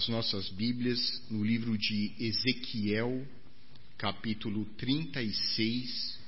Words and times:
as 0.00 0.08
nossas 0.08 0.48
Bíblias 0.48 1.20
no 1.30 1.44
livro 1.44 1.76
de 1.76 2.14
Ezequiel, 2.18 3.28
capítulo 3.98 4.64
36, 4.78 6.18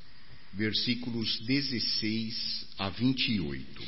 versículos 0.53 1.41
16 1.47 2.67
a 2.77 2.91
28. 2.91 3.83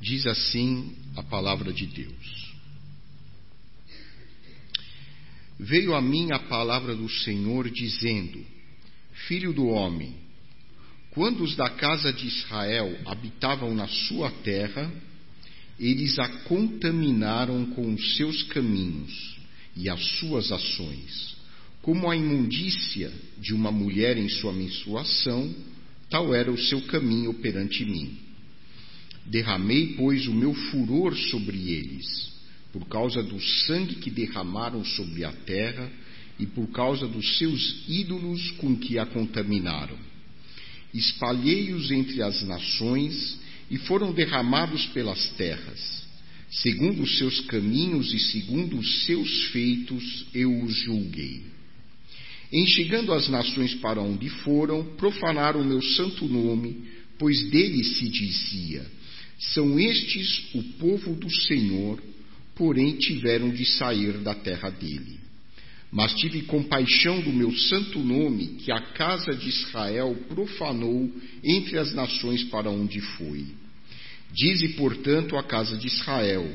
Diz 0.00 0.26
assim 0.26 0.96
a 1.14 1.22
palavra 1.22 1.72
de 1.72 1.86
Deus. 1.86 2.49
Veio 5.60 5.94
a 5.94 6.00
mim 6.00 6.32
a 6.32 6.38
palavra 6.38 6.94
do 6.96 7.08
Senhor 7.08 7.70
dizendo: 7.70 8.42
Filho 9.28 9.52
do 9.52 9.66
homem, 9.66 10.14
quando 11.10 11.44
os 11.44 11.54
da 11.54 11.68
casa 11.68 12.12
de 12.12 12.26
Israel 12.26 12.98
habitavam 13.04 13.74
na 13.74 13.86
sua 13.86 14.30
terra, 14.30 14.90
eles 15.78 16.18
a 16.18 16.28
contaminaram 16.44 17.66
com 17.66 17.92
os 17.92 18.16
seus 18.16 18.42
caminhos 18.44 19.38
e 19.76 19.88
as 19.88 20.02
suas 20.18 20.50
ações. 20.50 21.36
Como 21.82 22.10
a 22.10 22.16
imundícia 22.16 23.10
de 23.38 23.54
uma 23.54 23.70
mulher 23.70 24.16
em 24.16 24.28
sua 24.28 24.52
menstruação, 24.52 25.54
tal 26.10 26.34
era 26.34 26.50
o 26.50 26.58
seu 26.58 26.82
caminho 26.82 27.34
perante 27.34 27.84
mim. 27.84 28.18
Derramei, 29.26 29.94
pois, 29.96 30.26
o 30.26 30.34
meu 30.34 30.52
furor 30.52 31.14
sobre 31.16 31.70
eles 31.70 32.39
por 32.72 32.86
causa 32.86 33.22
do 33.22 33.40
sangue 33.40 33.96
que 33.96 34.10
derramaram 34.10 34.84
sobre 34.84 35.24
a 35.24 35.32
terra 35.32 35.90
e 36.38 36.46
por 36.46 36.68
causa 36.68 37.06
dos 37.06 37.38
seus 37.38 37.84
ídolos 37.88 38.50
com 38.52 38.76
que 38.76 38.98
a 38.98 39.06
contaminaram. 39.06 39.98
Espalhei-os 40.92 41.90
entre 41.90 42.22
as 42.22 42.42
nações 42.42 43.38
e 43.70 43.76
foram 43.78 44.12
derramados 44.12 44.86
pelas 44.86 45.28
terras. 45.30 46.00
Segundo 46.50 47.02
os 47.02 47.18
seus 47.18 47.40
caminhos 47.42 48.12
e 48.12 48.18
segundo 48.18 48.78
os 48.78 49.04
seus 49.04 49.44
feitos, 49.46 50.26
eu 50.34 50.62
os 50.64 50.74
julguei. 50.74 51.42
Em 52.52 52.66
chegando 52.66 53.12
as 53.12 53.28
nações 53.28 53.74
para 53.74 54.00
onde 54.00 54.28
foram, 54.28 54.84
profanaram 54.96 55.60
o 55.60 55.64
meu 55.64 55.80
santo 55.80 56.26
nome, 56.26 56.82
pois 57.16 57.48
dele 57.50 57.84
se 57.84 58.08
dizia: 58.08 58.84
São 59.38 59.78
estes 59.78 60.52
o 60.54 60.62
povo 60.80 61.14
do 61.14 61.30
Senhor, 61.30 62.02
porém 62.60 62.98
tiveram 62.98 63.48
de 63.48 63.64
sair 63.64 64.18
da 64.18 64.34
terra 64.34 64.68
dele. 64.68 65.18
Mas 65.90 66.12
tive 66.12 66.42
compaixão 66.42 67.18
do 67.22 67.32
meu 67.32 67.50
santo 67.56 67.98
nome, 68.00 68.58
que 68.58 68.70
a 68.70 68.82
casa 68.92 69.32
de 69.34 69.48
Israel 69.48 70.14
profanou 70.28 71.10
entre 71.42 71.78
as 71.78 71.94
nações 71.94 72.44
para 72.44 72.68
onde 72.68 73.00
foi. 73.00 73.46
Dize, 74.34 74.74
portanto, 74.74 75.38
a 75.38 75.42
casa 75.42 75.74
de 75.78 75.86
Israel: 75.86 76.46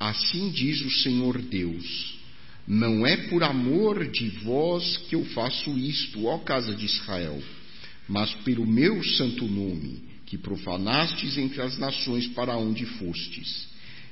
Assim 0.00 0.50
diz 0.50 0.80
o 0.80 0.90
Senhor 0.90 1.40
Deus: 1.40 2.18
Não 2.66 3.06
é 3.06 3.16
por 3.28 3.44
amor 3.44 4.10
de 4.10 4.28
vós 4.42 4.96
que 5.08 5.14
eu 5.14 5.24
faço 5.26 5.70
isto, 5.78 6.26
ó 6.26 6.38
casa 6.38 6.74
de 6.74 6.84
Israel, 6.84 7.40
mas 8.08 8.34
pelo 8.42 8.66
meu 8.66 9.04
santo 9.04 9.46
nome, 9.46 10.02
que 10.26 10.36
profanastes 10.36 11.38
entre 11.38 11.62
as 11.62 11.78
nações 11.78 12.26
para 12.26 12.56
onde 12.56 12.84
fostes. 12.84 13.68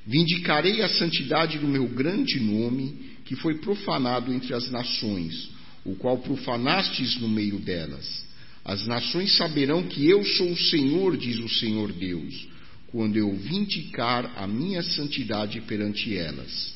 Vindicarei 0.06 0.82
a 0.82 0.88
santidade 0.88 1.58
do 1.58 1.66
meu 1.66 1.88
grande 1.88 2.38
nome, 2.38 3.16
que 3.24 3.34
foi 3.34 3.58
profanado 3.58 4.32
entre 4.32 4.54
as 4.54 4.70
nações, 4.70 5.50
o 5.84 5.96
qual 5.96 6.18
profanastes 6.18 7.16
no 7.20 7.28
meio 7.28 7.58
delas. 7.58 8.24
As 8.64 8.86
nações 8.86 9.36
saberão 9.36 9.82
que 9.82 10.08
eu 10.08 10.24
sou 10.24 10.52
o 10.52 10.56
Senhor, 10.56 11.16
diz 11.16 11.38
o 11.38 11.48
Senhor 11.48 11.90
Deus, 11.90 12.46
quando 12.86 13.16
eu 13.16 13.34
vindicar 13.34 14.32
a 14.36 14.46
minha 14.46 14.80
santidade 14.80 15.60
perante 15.62 16.16
elas. 16.16 16.72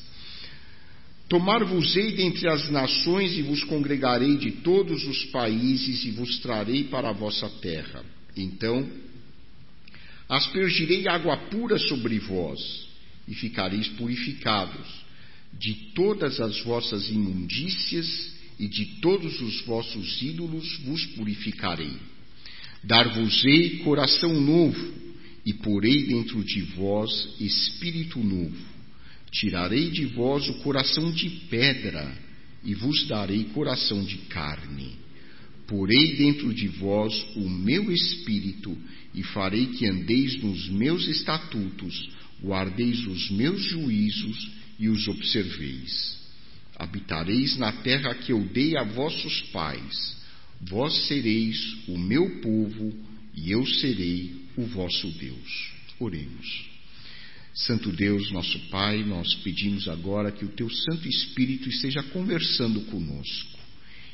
Tomar-vos-ei 1.29 2.11
dentre 2.11 2.49
as 2.49 2.69
nações 2.69 3.37
e 3.37 3.41
vos 3.41 3.63
congregarei 3.63 4.35
de 4.35 4.51
todos 4.51 5.05
os 5.07 5.23
países 5.25 6.03
e 6.03 6.11
vos 6.11 6.39
trarei 6.39 6.83
para 6.83 7.09
a 7.09 7.13
vossa 7.13 7.49
terra. 7.61 8.03
Então 8.35 8.89
aspergirei 10.27 11.07
água 11.07 11.37
pura 11.49 11.77
sobre 11.77 12.19
vós 12.19 12.90
e 13.31 13.33
ficareis 13.33 13.87
purificados 13.87 14.85
de 15.57 15.73
todas 15.95 16.41
as 16.41 16.61
vossas 16.63 17.09
imundícias 17.09 18.33
e 18.59 18.67
de 18.67 18.85
todos 18.99 19.39
os 19.39 19.61
vossos 19.61 20.21
ídolos 20.21 20.79
vos 20.83 21.05
purificarei. 21.15 21.95
Dar-vos-ei 22.83 23.77
coração 23.79 24.39
novo 24.41 24.93
e 25.45 25.53
porei 25.53 26.07
dentro 26.07 26.43
de 26.43 26.61
vós 26.61 27.29
espírito 27.39 28.19
novo. 28.19 28.57
Tirarei 29.31 29.89
de 29.91 30.07
vós 30.07 30.49
o 30.49 30.55
coração 30.55 31.09
de 31.09 31.29
pedra 31.49 32.13
e 32.65 32.75
vos 32.75 33.07
darei 33.07 33.45
coração 33.45 34.03
de 34.03 34.17
carne. 34.27 34.91
Porei 35.67 36.17
dentro 36.17 36.53
de 36.53 36.67
vós 36.67 37.13
o 37.37 37.49
meu 37.49 37.89
espírito 37.93 38.77
e 39.15 39.23
farei 39.23 39.67
que 39.67 39.87
andeis 39.87 40.41
nos 40.43 40.67
meus 40.67 41.07
estatutos 41.07 42.09
guardeis 42.43 43.05
os 43.05 43.29
meus 43.31 43.61
juízos 43.63 44.51
e 44.79 44.89
os 44.89 45.07
observeis. 45.07 46.19
Habitareis 46.75 47.57
na 47.57 47.71
terra 47.71 48.15
que 48.15 48.31
eu 48.31 48.43
dei 48.45 48.75
a 48.75 48.83
vossos 48.83 49.41
pais, 49.51 50.17
vós 50.61 51.07
sereis 51.07 51.57
o 51.87 51.97
meu 51.97 52.41
povo 52.41 52.93
e 53.35 53.51
eu 53.51 53.65
serei 53.65 54.35
o 54.57 54.65
vosso 54.65 55.07
Deus. 55.11 55.71
Oremos. 55.99 56.71
Santo 57.53 57.91
Deus, 57.91 58.31
nosso 58.31 58.57
Pai, 58.69 59.03
nós 59.03 59.33
pedimos 59.35 59.87
agora 59.87 60.31
que 60.31 60.45
o 60.45 60.49
Teu 60.49 60.69
Santo 60.69 61.07
Espírito 61.07 61.67
esteja 61.69 62.01
conversando 62.01 62.81
conosco, 62.81 63.59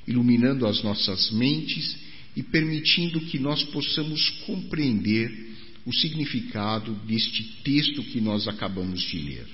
iluminando 0.08 0.66
as 0.66 0.82
nossas 0.84 1.32
mentes 1.32 1.98
e 2.36 2.42
permitindo 2.42 3.22
que 3.22 3.38
nós 3.38 3.64
possamos 3.66 4.30
compreender 4.46 5.47
o 5.88 5.94
significado 5.94 6.94
deste 7.06 7.42
texto 7.64 8.04
que 8.04 8.20
nós 8.20 8.46
acabamos 8.46 9.02
de 9.04 9.20
ler. 9.20 9.48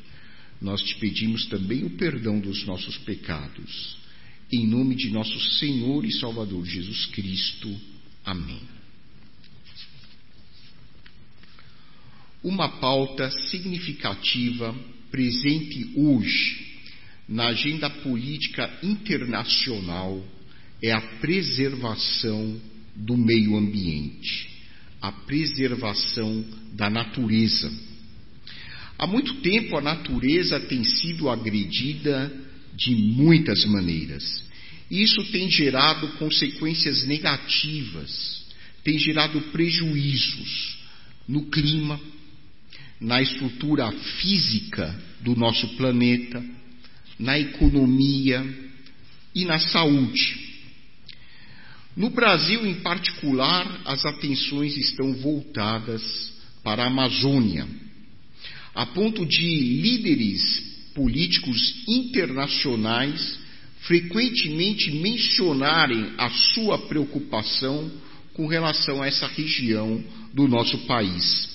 Nós 0.59 0.81
te 0.81 0.95
pedimos 0.95 1.45
também 1.45 1.83
o 1.83 1.91
perdão 1.91 2.39
dos 2.39 2.65
nossos 2.65 2.97
pecados. 2.97 3.97
Em 4.51 4.65
nome 4.65 4.95
de 4.95 5.11
nosso 5.11 5.39
Senhor 5.59 6.03
e 6.03 6.11
Salvador 6.11 6.65
Jesus 6.65 7.05
Cristo. 7.07 7.79
Amém. 8.25 8.61
Uma 12.43 12.67
pauta 12.79 13.29
significativa 13.29 14.75
presente 15.11 15.91
hoje 15.95 16.79
na 17.29 17.49
agenda 17.49 17.91
política 17.91 18.79
internacional 18.81 20.25
é 20.81 20.91
a 20.91 21.01
preservação 21.19 22.59
do 22.95 23.15
meio 23.15 23.55
ambiente 23.55 24.52
a 25.03 25.11
preservação 25.11 26.45
da 26.71 26.89
natureza. 26.89 27.69
Há 28.97 29.05
muito 29.05 29.33
tempo 29.41 29.77
a 29.77 29.81
natureza 29.81 30.61
tem 30.61 30.81
sido 30.85 31.29
agredida 31.29 32.31
de 32.73 32.95
muitas 32.95 33.65
maneiras. 33.65 34.23
Isso 34.89 35.21
tem 35.25 35.51
gerado 35.51 36.07
consequências 36.13 37.05
negativas, 37.05 38.45
tem 38.81 38.97
gerado 38.97 39.41
prejuízos 39.51 40.77
no 41.27 41.47
clima, 41.47 41.99
na 43.01 43.21
estrutura 43.21 43.91
física 43.91 44.97
do 45.19 45.35
nosso 45.35 45.67
planeta, 45.75 46.41
na 47.19 47.37
economia 47.37 48.41
e 49.35 49.43
na 49.43 49.59
saúde. 49.59 50.52
No 51.95 52.09
Brasil, 52.09 52.65
em 52.65 52.75
particular, 52.81 53.81
as 53.85 54.03
atenções 54.03 54.75
estão 54.77 55.13
voltadas 55.13 56.33
para 56.63 56.83
a 56.83 56.87
Amazônia, 56.87 57.67
a 58.73 58.85
ponto 58.87 59.23
de 59.25 59.43
líderes 59.43 60.41
políticos 60.95 61.83
internacionais 61.87 63.39
frequentemente 63.81 64.89
mencionarem 64.91 66.13
a 66.17 66.29
sua 66.29 66.79
preocupação 66.87 67.91
com 68.33 68.47
relação 68.47 69.01
a 69.01 69.07
essa 69.07 69.27
região 69.27 70.03
do 70.33 70.47
nosso 70.47 70.79
país. 70.79 71.47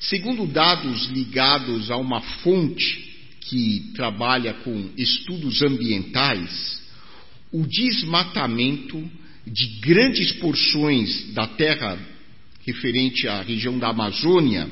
Segundo 0.00 0.44
dados 0.44 1.06
ligados 1.10 1.88
a 1.88 1.96
uma 1.96 2.20
fonte 2.20 3.12
que 3.42 3.92
trabalha 3.94 4.54
com 4.54 4.90
estudos 4.96 5.62
ambientais, 5.62 6.82
o 7.52 7.64
desmatamento 7.64 9.08
de 9.46 9.66
grandes 9.80 10.32
porções 10.32 11.32
da 11.34 11.46
terra 11.46 11.98
referente 12.64 13.26
à 13.26 13.42
região 13.42 13.78
da 13.78 13.88
Amazônia 13.88 14.68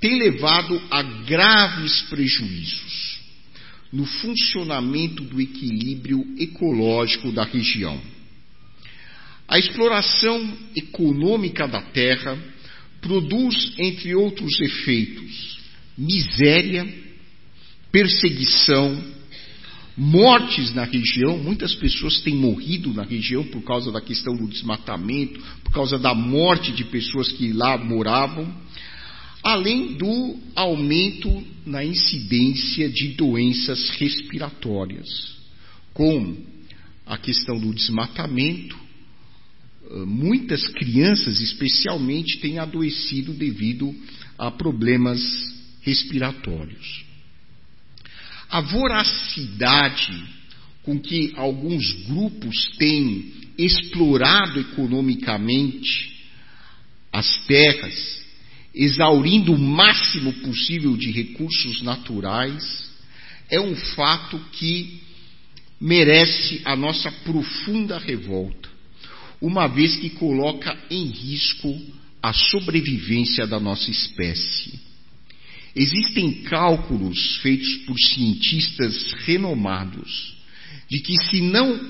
tem 0.00 0.18
levado 0.18 0.80
a 0.90 1.02
graves 1.02 2.02
prejuízos. 2.10 3.14
no 3.94 4.04
funcionamento 4.04 5.22
do 5.22 5.40
equilíbrio 5.40 6.26
ecológico 6.36 7.30
da 7.30 7.44
região. 7.44 8.02
A 9.46 9.56
exploração 9.56 10.58
econômica 10.74 11.68
da 11.68 11.80
terra 11.80 12.36
produz, 13.00 13.72
entre 13.78 14.12
outros 14.16 14.60
efeitos, 14.60 15.60
miséria, 15.96 16.92
perseguição, 17.92 19.13
mortes 19.96 20.74
na 20.74 20.84
região. 20.84 21.38
Muitas 21.38 21.74
pessoas 21.74 22.20
têm 22.20 22.34
morrido 22.34 22.92
na 22.92 23.04
região 23.04 23.44
por 23.44 23.62
causa 23.62 23.92
da 23.92 24.00
questão 24.00 24.34
do 24.36 24.48
desmatamento, 24.48 25.40
por 25.62 25.72
causa 25.72 25.98
da 25.98 26.14
morte 26.14 26.72
de 26.72 26.84
pessoas 26.84 27.30
que 27.32 27.52
lá 27.52 27.78
moravam, 27.78 28.52
além 29.42 29.94
do 29.94 30.36
aumento 30.54 31.44
na 31.64 31.84
incidência 31.84 32.88
de 32.88 33.08
doenças 33.08 33.90
respiratórias, 33.90 35.36
com 35.92 36.36
a 37.06 37.16
questão 37.16 37.58
do 37.58 37.72
desmatamento. 37.72 38.76
Eh, 39.90 40.04
muitas 40.06 40.66
crianças, 40.68 41.40
especialmente, 41.40 42.38
têm 42.38 42.58
adoecido 42.58 43.32
devido 43.32 43.94
a 44.38 44.50
problemas 44.50 45.20
respiratórios. 45.82 47.04
A 48.54 48.60
voracidade 48.60 50.14
com 50.84 50.96
que 50.96 51.32
alguns 51.34 51.92
grupos 52.06 52.68
têm 52.78 53.32
explorado 53.58 54.60
economicamente 54.60 56.24
as 57.12 57.36
terras, 57.46 58.24
exaurindo 58.72 59.52
o 59.52 59.58
máximo 59.58 60.32
possível 60.34 60.96
de 60.96 61.10
recursos 61.10 61.82
naturais, 61.82 62.92
é 63.50 63.60
um 63.60 63.74
fato 63.74 64.38
que 64.52 65.00
merece 65.80 66.62
a 66.64 66.76
nossa 66.76 67.10
profunda 67.10 67.98
revolta, 67.98 68.68
uma 69.40 69.66
vez 69.66 69.96
que 69.96 70.10
coloca 70.10 70.78
em 70.88 71.06
risco 71.06 71.76
a 72.22 72.32
sobrevivência 72.32 73.48
da 73.48 73.58
nossa 73.58 73.90
espécie. 73.90 74.93
Existem 75.74 76.42
cálculos 76.44 77.38
feitos 77.38 77.76
por 77.86 77.98
cientistas 77.98 79.12
renomados 79.24 80.36
de 80.88 81.00
que, 81.00 81.14
se 81.30 81.40
não 81.40 81.80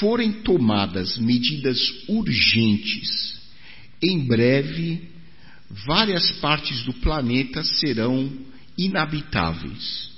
forem 0.00 0.32
tomadas 0.42 1.18
medidas 1.18 1.78
urgentes, 2.08 3.38
em 4.02 4.26
breve 4.26 5.08
várias 5.86 6.30
partes 6.40 6.82
do 6.84 6.94
planeta 6.94 7.62
serão 7.62 8.30
inabitáveis. 8.76 10.08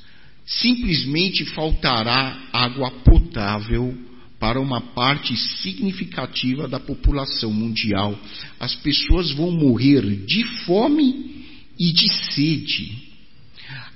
Simplesmente 0.46 1.44
faltará 1.46 2.48
água 2.52 2.90
potável 2.90 3.96
para 4.38 4.60
uma 4.60 4.80
parte 4.80 5.36
significativa 5.36 6.66
da 6.66 6.80
população 6.80 7.52
mundial. 7.52 8.18
As 8.58 8.74
pessoas 8.76 9.32
vão 9.32 9.50
morrer 9.50 10.24
de 10.26 10.44
fome 10.64 11.39
e 11.81 11.93
de 11.93 12.12
sede. 12.35 13.11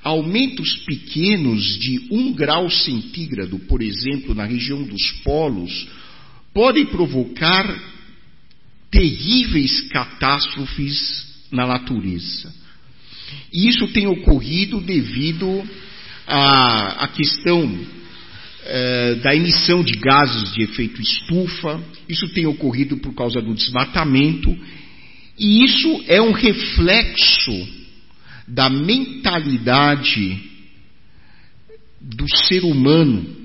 Aumentos 0.02 0.74
pequenos 0.86 1.78
de 1.78 2.08
um 2.10 2.32
grau 2.32 2.70
centígrado, 2.70 3.58
por 3.60 3.82
exemplo, 3.82 4.34
na 4.34 4.46
região 4.46 4.82
dos 4.82 5.12
polos, 5.22 5.86
podem 6.54 6.86
provocar 6.86 7.64
terríveis 8.90 9.82
catástrofes 9.88 11.26
na 11.50 11.66
natureza. 11.66 12.54
E 13.52 13.68
isso 13.68 13.88
tem 13.88 14.06
ocorrido 14.06 14.80
devido 14.80 15.62
à, 16.26 17.04
à 17.04 17.08
questão 17.08 17.86
eh, 18.66 19.14
da 19.16 19.34
emissão 19.34 19.82
de 19.82 19.92
gases 19.98 20.54
de 20.54 20.62
efeito 20.62 21.00
estufa, 21.02 21.82
isso 22.08 22.28
tem 22.28 22.46
ocorrido 22.46 22.96
por 22.98 23.14
causa 23.14 23.42
do 23.42 23.54
desmatamento 23.54 24.56
e 25.38 25.64
isso 25.64 26.04
é 26.06 26.20
um 26.20 26.32
reflexo 26.32 27.68
da 28.46 28.68
mentalidade 28.70 30.40
do 32.00 32.28
ser 32.46 32.64
humano 32.64 33.44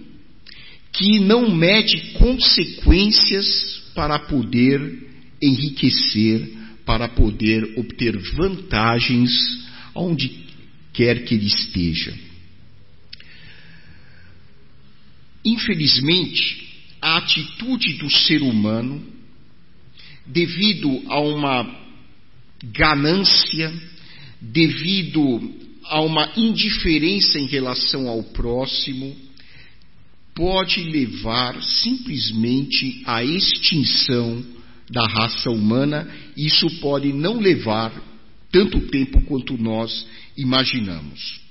que 0.92 1.20
não 1.20 1.50
mede 1.56 2.14
consequências 2.14 3.92
para 3.96 4.20
poder 4.20 5.08
enriquecer, 5.42 6.58
para 6.86 7.08
poder 7.08 7.78
obter 7.78 8.18
vantagens 8.34 9.32
onde 9.96 10.46
quer 10.94 11.24
que 11.24 11.36
ele 11.36 11.48
esteja. 11.48 12.14
Infelizmente, 15.46 16.68
a 17.02 17.18
atitude 17.18 17.94
do 17.94 18.10
ser 18.10 18.42
humano 18.42 19.02
devido 20.30 21.04
a 21.08 21.20
uma 21.20 21.80
ganância, 22.64 23.74
devido 24.40 25.54
a 25.86 26.02
uma 26.02 26.32
indiferença 26.38 27.40
em 27.40 27.48
relação 27.48 28.08
ao 28.08 28.24
próximo, 28.24 29.16
pode 30.36 30.84
levar 30.84 31.62
simplesmente 31.62 33.02
à 33.06 33.24
extinção 33.24 34.46
da 34.90 35.06
raça 35.06 35.50
humana. 35.50 36.08
Isso 36.38 36.70
pode 36.80 37.12
não 37.12 37.40
levar 37.40 37.92
tanto 38.52 38.80
tempo 38.88 39.22
quanto 39.26 39.58
nós 39.58 40.08
imaginamos. 40.38 41.42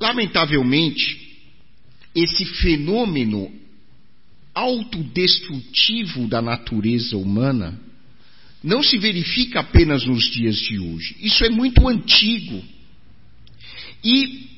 Lamentavelmente, 0.00 1.38
esse 2.14 2.44
fenômeno 2.44 3.52
autodestrutivo 4.54 6.28
da 6.28 6.40
natureza 6.40 7.16
humana 7.16 7.80
não 8.62 8.82
se 8.82 8.96
verifica 8.96 9.60
apenas 9.60 10.06
nos 10.06 10.24
dias 10.30 10.56
de 10.56 10.78
hoje. 10.78 11.16
Isso 11.20 11.44
é 11.44 11.50
muito 11.50 11.86
antigo. 11.86 12.64
E, 14.02 14.48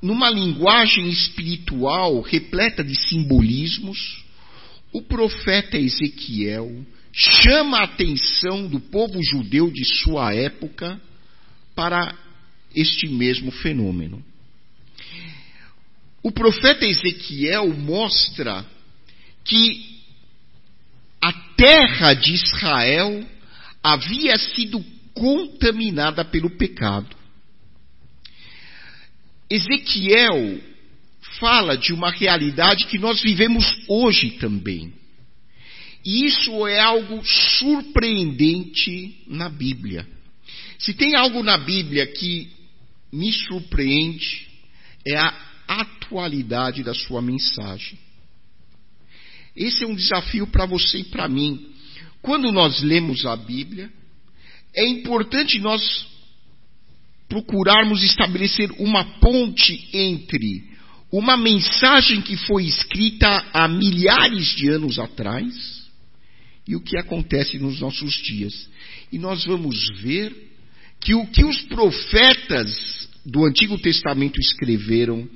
numa 0.00 0.30
linguagem 0.30 1.10
espiritual 1.10 2.22
repleta 2.22 2.82
de 2.82 2.94
simbolismos, 2.94 4.22
o 4.92 5.02
profeta 5.02 5.76
Ezequiel 5.76 6.86
chama 7.12 7.78
a 7.78 7.84
atenção 7.84 8.66
do 8.66 8.80
povo 8.80 9.22
judeu 9.22 9.70
de 9.70 9.84
sua 9.84 10.34
época 10.34 11.00
para 11.74 12.14
este 12.74 13.08
mesmo 13.08 13.50
fenômeno. 13.50 14.24
O 16.22 16.30
profeta 16.30 16.86
Ezequiel 16.86 17.68
mostra 17.76 18.64
que 19.44 20.02
a 21.20 21.32
terra 21.56 22.14
de 22.14 22.34
Israel 22.34 23.26
havia 23.82 24.36
sido 24.38 24.84
contaminada 25.14 26.24
pelo 26.24 26.50
pecado. 26.50 27.14
Ezequiel 29.48 30.60
fala 31.38 31.76
de 31.76 31.92
uma 31.92 32.10
realidade 32.10 32.86
que 32.86 32.98
nós 32.98 33.20
vivemos 33.20 33.64
hoje 33.88 34.32
também. 34.32 34.92
E 36.04 36.26
isso 36.26 36.66
é 36.66 36.80
algo 36.80 37.22
surpreendente 37.24 39.22
na 39.28 39.48
Bíblia. 39.48 40.06
Se 40.78 40.92
tem 40.92 41.14
algo 41.14 41.42
na 41.42 41.56
Bíblia 41.56 42.06
que 42.06 42.50
me 43.12 43.32
surpreende, 43.32 44.48
é 45.06 45.16
a 45.16 45.34
atualidade 45.68 46.82
da 46.82 46.94
sua 46.94 47.22
mensagem. 47.22 47.98
Esse 49.56 49.84
é 49.84 49.86
um 49.86 49.94
desafio 49.94 50.46
para 50.46 50.66
você 50.66 50.98
e 50.98 51.04
para 51.04 51.28
mim. 51.28 51.68
Quando 52.20 52.50
nós 52.52 52.82
lemos 52.82 53.26
a 53.26 53.36
Bíblia, 53.36 53.90
é 54.74 54.86
importante 54.86 55.58
nós 55.58 56.06
procurarmos 57.28 58.02
estabelecer 58.02 58.70
uma 58.78 59.04
ponte 59.18 59.88
entre 59.92 60.70
uma 61.10 61.36
mensagem 61.36 62.22
que 62.22 62.36
foi 62.36 62.64
escrita 62.64 63.28
há 63.52 63.68
milhares 63.68 64.46
de 64.56 64.68
anos 64.68 64.98
atrás 64.98 65.82
e 66.66 66.74
o 66.74 66.80
que 66.80 66.96
acontece 66.96 67.58
nos 67.58 67.80
nossos 67.80 68.14
dias. 68.22 68.68
E 69.10 69.18
nós 69.18 69.44
vamos 69.44 69.88
ver 70.00 70.34
que 71.00 71.14
o 71.14 71.26
que 71.26 71.44
os 71.44 71.60
profetas 71.62 73.08
do 73.26 73.44
Antigo 73.44 73.78
Testamento 73.78 74.40
escreveram, 74.40 75.28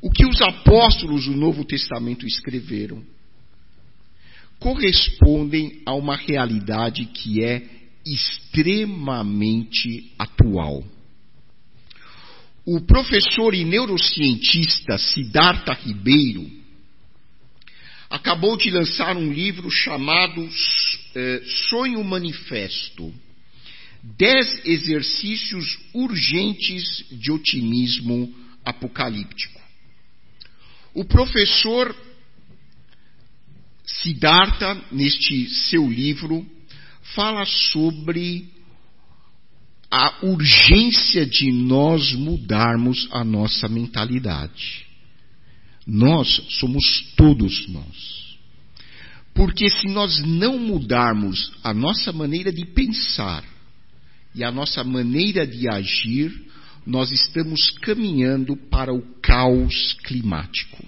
o 0.00 0.10
que 0.10 0.24
os 0.24 0.40
apóstolos 0.40 1.24
do 1.24 1.36
Novo 1.36 1.64
Testamento 1.64 2.26
escreveram, 2.26 3.02
correspondem 4.58 5.82
a 5.84 5.94
uma 5.94 6.16
realidade 6.16 7.04
que 7.06 7.42
é 7.42 7.62
extremamente 8.04 10.12
atual. 10.18 10.84
O 12.64 12.80
professor 12.80 13.54
e 13.54 13.64
neurocientista 13.64 14.98
Siddhartha 14.98 15.72
Ribeiro 15.72 16.50
acabou 18.10 18.56
de 18.56 18.70
lançar 18.70 19.16
um 19.16 19.32
livro 19.32 19.70
chamado 19.70 20.48
eh, 21.14 21.42
Sonho 21.68 22.02
Manifesto: 22.02 23.14
Dez 24.02 24.64
exercícios 24.64 25.78
urgentes 25.92 27.04
de 27.10 27.30
otimismo 27.30 28.32
apocalíptico. 28.64 29.60
O 30.94 31.04
professor 31.04 31.94
Siddhartha, 34.02 34.82
neste 34.90 35.48
seu 35.48 35.88
livro, 35.88 36.46
fala 37.14 37.44
sobre 37.46 38.48
a 39.90 40.26
urgência 40.26 41.24
de 41.24 41.50
nós 41.52 42.12
mudarmos 42.12 43.08
a 43.12 43.24
nossa 43.24 43.68
mentalidade. 43.68 44.86
Nós 45.86 46.28
somos 46.58 47.12
todos 47.16 47.68
nós. 47.68 48.26
Porque 49.32 49.70
se 49.70 49.86
nós 49.88 50.18
não 50.24 50.58
mudarmos 50.58 51.52
a 51.62 51.72
nossa 51.72 52.12
maneira 52.12 52.52
de 52.52 52.64
pensar 52.64 53.44
e 54.34 54.42
a 54.42 54.50
nossa 54.50 54.82
maneira 54.82 55.46
de 55.46 55.68
agir, 55.68 56.32
nós 56.84 57.10
estamos 57.12 57.70
caminhando 57.82 58.56
para 58.56 58.92
o 58.92 59.02
caos 59.20 59.94
climático. 60.04 60.84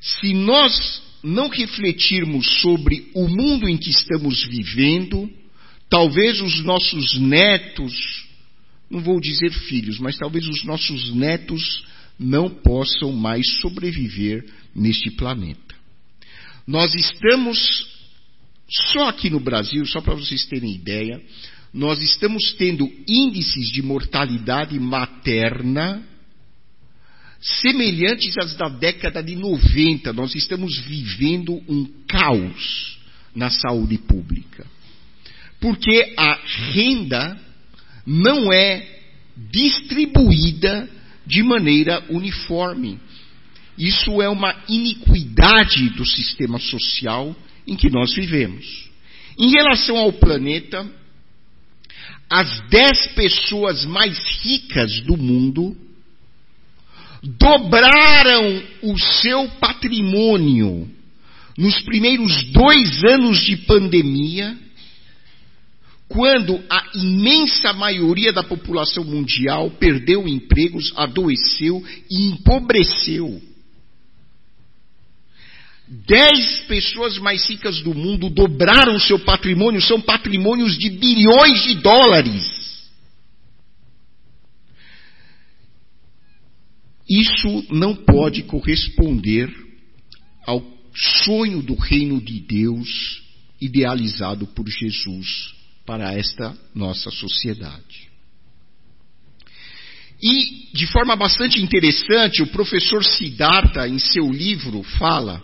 Se 0.00 0.32
nós 0.34 1.02
não 1.22 1.48
refletirmos 1.48 2.46
sobre 2.60 3.10
o 3.14 3.28
mundo 3.28 3.68
em 3.68 3.76
que 3.76 3.90
estamos 3.90 4.44
vivendo, 4.44 5.30
talvez 5.88 6.40
os 6.40 6.64
nossos 6.64 7.18
netos, 7.18 7.92
não 8.90 9.00
vou 9.00 9.20
dizer 9.20 9.52
filhos, 9.52 9.98
mas 9.98 10.16
talvez 10.16 10.46
os 10.46 10.64
nossos 10.64 11.14
netos 11.14 11.84
não 12.18 12.48
possam 12.50 13.12
mais 13.12 13.60
sobreviver 13.60 14.44
neste 14.74 15.10
planeta. 15.10 15.74
Nós 16.66 16.94
estamos, 16.94 17.58
só 18.92 19.08
aqui 19.08 19.30
no 19.30 19.40
Brasil, 19.40 19.84
só 19.86 20.00
para 20.00 20.14
vocês 20.14 20.46
terem 20.46 20.74
ideia, 20.74 21.20
nós 21.72 22.00
estamos 22.02 22.52
tendo 22.54 22.90
índices 23.06 23.70
de 23.70 23.82
mortalidade 23.82 24.78
materna 24.78 26.06
semelhantes 27.40 28.36
às 28.38 28.54
da 28.54 28.68
década 28.68 29.22
de 29.22 29.34
90. 29.34 30.12
Nós 30.12 30.34
estamos 30.34 30.78
vivendo 30.78 31.54
um 31.68 31.86
caos 32.06 32.98
na 33.34 33.50
saúde 33.50 33.98
pública. 33.98 34.66
Porque 35.58 36.14
a 36.16 36.38
renda 36.72 37.38
não 38.06 38.52
é 38.52 39.00
distribuída 39.50 40.88
de 41.26 41.42
maneira 41.42 42.04
uniforme. 42.10 42.98
Isso 43.78 44.20
é 44.20 44.28
uma 44.28 44.54
iniquidade 44.68 45.90
do 45.90 46.04
sistema 46.04 46.58
social 46.58 47.34
em 47.66 47.76
que 47.76 47.88
nós 47.88 48.14
vivemos. 48.14 48.90
Em 49.38 49.50
relação 49.50 49.96
ao 49.96 50.12
planeta, 50.12 50.86
as 52.28 52.60
dez 52.68 53.06
pessoas 53.08 53.84
mais 53.84 54.18
ricas 54.42 55.00
do 55.02 55.16
mundo 55.16 55.76
dobraram 57.22 58.62
o 58.82 58.98
seu 58.98 59.48
patrimônio 59.60 60.88
nos 61.56 61.80
primeiros 61.82 62.44
dois 62.52 63.04
anos 63.04 63.40
de 63.44 63.56
pandemia, 63.58 64.56
quando 66.08 66.58
a 66.70 66.82
imensa 66.94 67.72
maioria 67.72 68.32
da 68.32 68.42
população 68.42 69.04
mundial 69.04 69.70
perdeu 69.72 70.26
empregos, 70.26 70.92
adoeceu 70.96 71.84
e 72.10 72.30
empobreceu. 72.30 73.40
Dez 75.86 76.60
pessoas 76.68 77.18
mais 77.18 77.48
ricas 77.48 77.82
do 77.82 77.94
mundo 77.94 78.30
dobraram 78.30 78.98
seu 78.98 79.18
patrimônio, 79.18 79.82
são 79.82 80.00
patrimônios 80.00 80.78
de 80.78 80.88
bilhões 80.88 81.62
de 81.64 81.74
dólares. 81.74 82.59
Isso 87.10 87.66
não 87.70 87.96
pode 87.96 88.44
corresponder 88.44 89.52
ao 90.46 90.64
sonho 91.24 91.60
do 91.60 91.74
reino 91.74 92.20
de 92.20 92.38
Deus 92.38 93.20
idealizado 93.60 94.46
por 94.46 94.68
Jesus 94.68 95.52
para 95.84 96.14
esta 96.14 96.56
nossa 96.72 97.10
sociedade. 97.10 98.08
E, 100.22 100.68
de 100.72 100.86
forma 100.86 101.16
bastante 101.16 101.60
interessante, 101.60 102.42
o 102.42 102.46
professor 102.46 103.04
Siddhartha, 103.04 103.88
em 103.88 103.98
seu 103.98 104.30
livro, 104.30 104.82
fala 104.84 105.42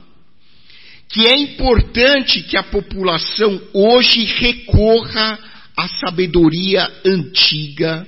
que 1.09 1.27
é 1.27 1.37
importante 1.37 2.43
que 2.43 2.57
a 2.57 2.63
população 2.63 3.61
hoje 3.73 4.25
recorra 4.25 5.39
à 5.77 5.89
sabedoria 5.89 6.89
antiga 7.05 8.07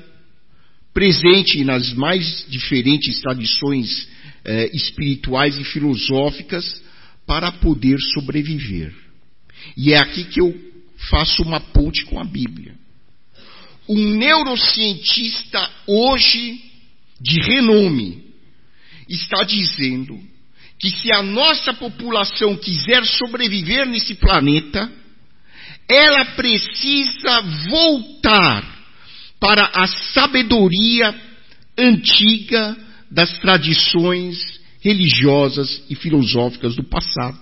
presente 0.93 1.63
nas 1.65 1.93
mais 1.93 2.47
diferentes 2.49 3.21
tradições 3.21 4.09
eh, 4.45 4.71
espirituais 4.73 5.57
e 5.59 5.65
filosóficas 5.65 6.83
para 7.27 7.53
poder 7.53 7.99
sobreviver. 8.15 8.95
E 9.77 9.93
é 9.93 9.99
aqui 9.99 10.25
que 10.25 10.41
eu 10.41 10.55
faço 11.11 11.43
uma 11.43 11.61
ponte 11.61 12.05
com 12.05 12.19
a 12.19 12.25
Bíblia. 12.25 12.75
Um 13.89 14.17
neurocientista 14.17 15.71
hoje 15.87 16.61
de 17.21 17.41
renome 17.41 18.25
está 19.09 19.43
dizendo 19.45 20.19
que 20.79 20.91
se 20.91 21.13
a 21.13 21.23
nossa 21.23 21.75
população 21.75 22.57
quiser 22.57 23.05
sobreviver 23.05 23.87
nesse 23.87 24.15
planeta, 24.15 24.91
ela 25.89 26.25
precisa 26.37 27.41
voltar 27.69 28.78
para 29.41 29.65
a 29.67 29.87
sabedoria 29.87 31.15
antiga 31.77 32.77
das 33.11 33.39
tradições 33.39 34.61
religiosas 34.81 35.83
e 35.89 35.95
filosóficas 35.95 36.75
do 36.77 36.85
passado. 36.85 37.39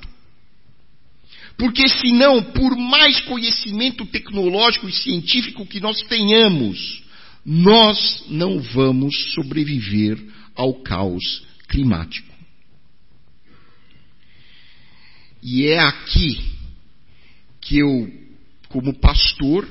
Porque 1.56 1.88
senão, 1.88 2.42
por 2.42 2.76
mais 2.76 3.20
conhecimento 3.20 4.04
tecnológico 4.06 4.88
e 4.88 4.92
científico 4.92 5.66
que 5.66 5.80
nós 5.80 5.96
tenhamos, 6.02 7.02
nós 7.44 8.24
não 8.28 8.60
vamos 8.60 9.32
sobreviver 9.32 10.22
ao 10.54 10.74
caos 10.82 11.42
climático. 11.68 12.34
E 15.42 15.66
é 15.66 15.78
aqui 15.78 16.40
que 17.60 17.78
eu, 17.78 18.12
como 18.68 18.98
pastor, 18.98 19.66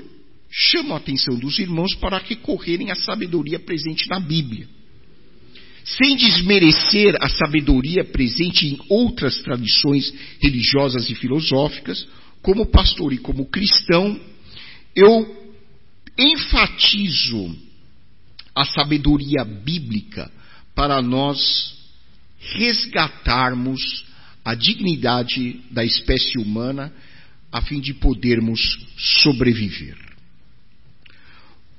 chamo 0.49 0.93
a 0.93 0.97
atenção 0.97 1.37
dos 1.37 1.59
irmãos 1.59 1.93
para 1.95 2.17
recorrerem 2.17 2.91
à 2.91 2.95
sabedoria 2.95 3.59
presente 3.59 4.07
na 4.09 4.19
Bíblia. 4.19 4.67
Sem 5.83 6.15
desmerecer 6.15 7.15
a 7.21 7.29
sabedoria 7.29 8.03
presente 8.03 8.65
em 8.67 8.79
outras 8.89 9.37
tradições 9.41 10.11
religiosas 10.41 11.09
e 11.09 11.15
filosóficas, 11.15 12.07
como 12.41 12.65
pastor 12.65 13.13
e 13.13 13.17
como 13.17 13.45
cristão, 13.45 14.19
eu 14.95 15.45
enfatizo 16.17 17.55
a 18.55 18.65
sabedoria 18.65 19.43
bíblica 19.43 20.31
para 20.73 21.01
nós 21.01 21.75
resgatarmos 22.39 24.05
a 24.43 24.53
dignidade 24.53 25.59
da 25.71 25.83
espécie 25.83 26.37
humana 26.37 26.93
a 27.51 27.61
fim 27.61 27.79
de 27.79 27.93
podermos 27.93 28.85
sobreviver. 29.21 30.04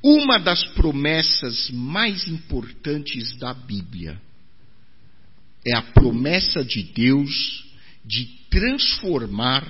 Uma 0.02 0.38
das 0.38 0.64
promessas 0.66 1.70
mais 1.70 2.28
importantes 2.28 3.36
da 3.38 3.52
Bíblia 3.52 4.20
é 5.66 5.74
a 5.76 5.82
promessa 5.82 6.64
de 6.64 6.82
Deus 6.82 7.64
de 8.04 8.26
transformar 8.48 9.66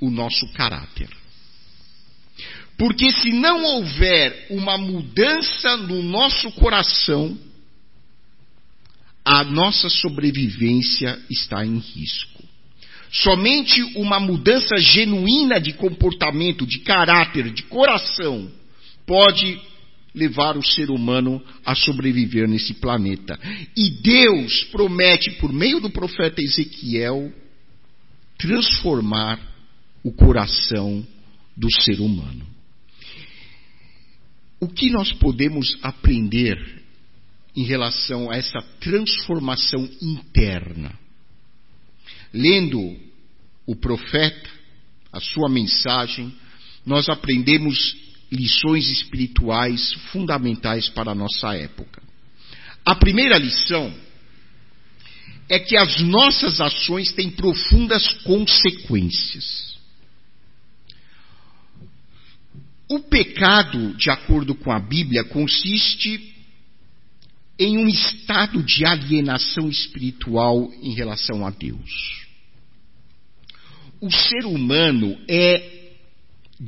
o 0.00 0.10
nosso 0.10 0.48
caráter. 0.52 1.08
Porque 2.76 3.12
se 3.12 3.30
não 3.32 3.62
houver 3.62 4.48
uma 4.50 4.76
mudança 4.76 5.76
no 5.76 6.02
nosso 6.02 6.50
coração, 6.52 7.38
a 9.24 9.44
nossa 9.44 9.88
sobrevivência 9.88 11.20
está 11.30 11.64
em 11.64 11.78
risco. 11.78 12.42
Somente 13.12 13.80
uma 13.94 14.18
mudança 14.18 14.76
genuína 14.78 15.60
de 15.60 15.74
comportamento, 15.74 16.66
de 16.66 16.80
caráter, 16.80 17.52
de 17.52 17.62
coração, 17.64 18.50
pode 19.12 19.60
levar 20.14 20.56
o 20.56 20.64
ser 20.64 20.90
humano 20.90 21.44
a 21.66 21.74
sobreviver 21.74 22.48
nesse 22.48 22.72
planeta. 22.72 23.38
E 23.76 23.90
Deus 23.90 24.64
promete, 24.72 25.32
por 25.32 25.52
meio 25.52 25.80
do 25.80 25.90
profeta 25.90 26.40
Ezequiel, 26.40 27.30
transformar 28.38 29.38
o 30.02 30.10
coração 30.12 31.06
do 31.54 31.70
ser 31.70 32.00
humano. 32.00 32.46
O 34.58 34.66
que 34.66 34.88
nós 34.88 35.12
podemos 35.12 35.76
aprender 35.82 36.56
em 37.54 37.64
relação 37.64 38.30
a 38.30 38.36
essa 38.36 38.62
transformação 38.80 39.86
interna? 40.00 40.98
Lendo 42.32 42.96
o 43.66 43.76
profeta, 43.76 44.48
a 45.12 45.20
sua 45.20 45.50
mensagem, 45.50 46.34
nós 46.86 47.10
aprendemos 47.10 48.10
lições 48.32 48.88
espirituais 48.88 49.92
fundamentais 50.10 50.88
para 50.88 51.12
a 51.12 51.14
nossa 51.14 51.54
época. 51.54 52.02
A 52.84 52.94
primeira 52.94 53.36
lição 53.36 53.94
é 55.48 55.58
que 55.58 55.76
as 55.76 56.00
nossas 56.00 56.60
ações 56.60 57.12
têm 57.12 57.30
profundas 57.30 58.10
consequências. 58.24 59.76
O 62.88 63.00
pecado, 63.00 63.94
de 63.96 64.10
acordo 64.10 64.54
com 64.54 64.72
a 64.72 64.80
Bíblia, 64.80 65.24
consiste 65.24 66.34
em 67.58 67.76
um 67.76 67.86
estado 67.86 68.62
de 68.62 68.84
alienação 68.84 69.68
espiritual 69.68 70.72
em 70.82 70.94
relação 70.94 71.46
a 71.46 71.50
Deus. 71.50 72.26
O 74.00 74.10
ser 74.10 74.46
humano 74.46 75.16
é 75.28 75.81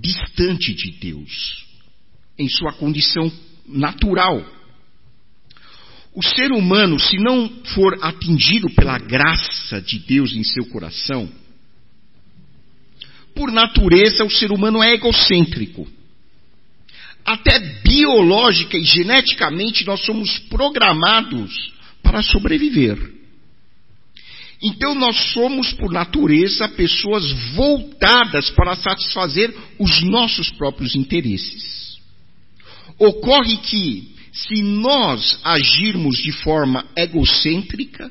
distante 0.01 0.75
de 0.75 0.91
Deus 0.93 1.65
em 2.39 2.49
sua 2.49 2.73
condição 2.73 3.31
natural. 3.67 4.45
O 6.13 6.23
ser 6.23 6.53
humano, 6.53 6.99
se 6.99 7.17
não 7.17 7.49
for 7.75 7.99
atingido 8.03 8.71
pela 8.71 8.99
graça 8.99 9.81
de 9.81 9.99
Deus 10.01 10.35
em 10.35 10.45
seu 10.45 10.67
coração, 10.67 11.31
por 13.35 13.51
natureza 13.51 14.25
o 14.25 14.31
ser 14.31 14.53
humano 14.53 14.83
é 14.83 14.95
egocêntrico. 14.95 15.89
Até 17.25 17.59
biológica 17.59 18.77
e 18.77 18.85
geneticamente 18.85 19.85
nós 19.87 20.05
somos 20.05 20.39
programados 20.41 21.73
para 22.03 22.23
sobreviver. 22.23 23.14
Então 24.65 24.95
nós 24.95 25.33
somos, 25.35 25.75
por 25.75 25.93
natureza, 25.93 26.67
pessoas 26.71 27.31
voltadas 27.55 28.49
para 28.49 28.75
satisfazer 28.75 29.55
os 29.79 30.03
nossos 30.03 30.51
próprios 30.53 30.95
interesses. 30.95 31.99
Ocorre 32.99 33.59
que 33.59 34.15
se 34.33 34.63
nós 34.63 35.39
agirmos 35.45 36.17
de 36.17 36.33
forma 36.33 36.87
egocêntrica, 36.97 38.11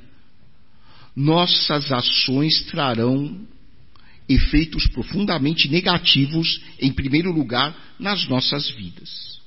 nossas 1.15 1.91
ações 1.91 2.61
trarão 2.65 3.35
efeitos 4.29 4.85
profundamente 4.87 5.67
negativos, 5.67 6.61
em 6.79 6.93
primeiro 6.93 7.31
lugar, 7.31 7.75
nas 7.99 8.27
nossas 8.27 8.69
vidas. 8.69 9.39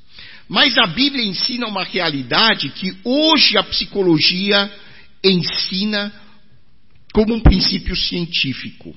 Mas 0.49 0.77
a 0.77 0.89
Bíblia 0.89 1.25
ensina 1.25 1.69
uma 1.69 1.85
realidade 1.85 2.69
que 2.71 2.97
hoje 3.05 3.57
a 3.57 3.63
psicologia 3.63 4.73
ensina 5.23 6.13
como 7.17 7.33
um 7.33 7.41
princípio 7.41 7.97
científico. 7.97 8.95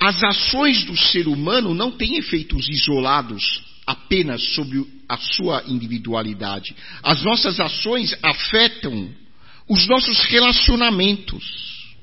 As 0.00 0.20
ações 0.24 0.82
do 0.82 0.96
ser 0.96 1.28
humano 1.28 1.72
não 1.72 1.92
têm 1.92 2.16
efeitos 2.16 2.68
isolados 2.68 3.62
apenas 3.86 4.42
sobre 4.54 4.84
a 5.08 5.16
sua 5.16 5.62
individualidade. 5.68 6.74
As 7.00 7.22
nossas 7.22 7.60
ações 7.60 8.12
afetam 8.20 9.14
os 9.68 9.86
nossos 9.86 10.22
relacionamentos. 10.22 11.94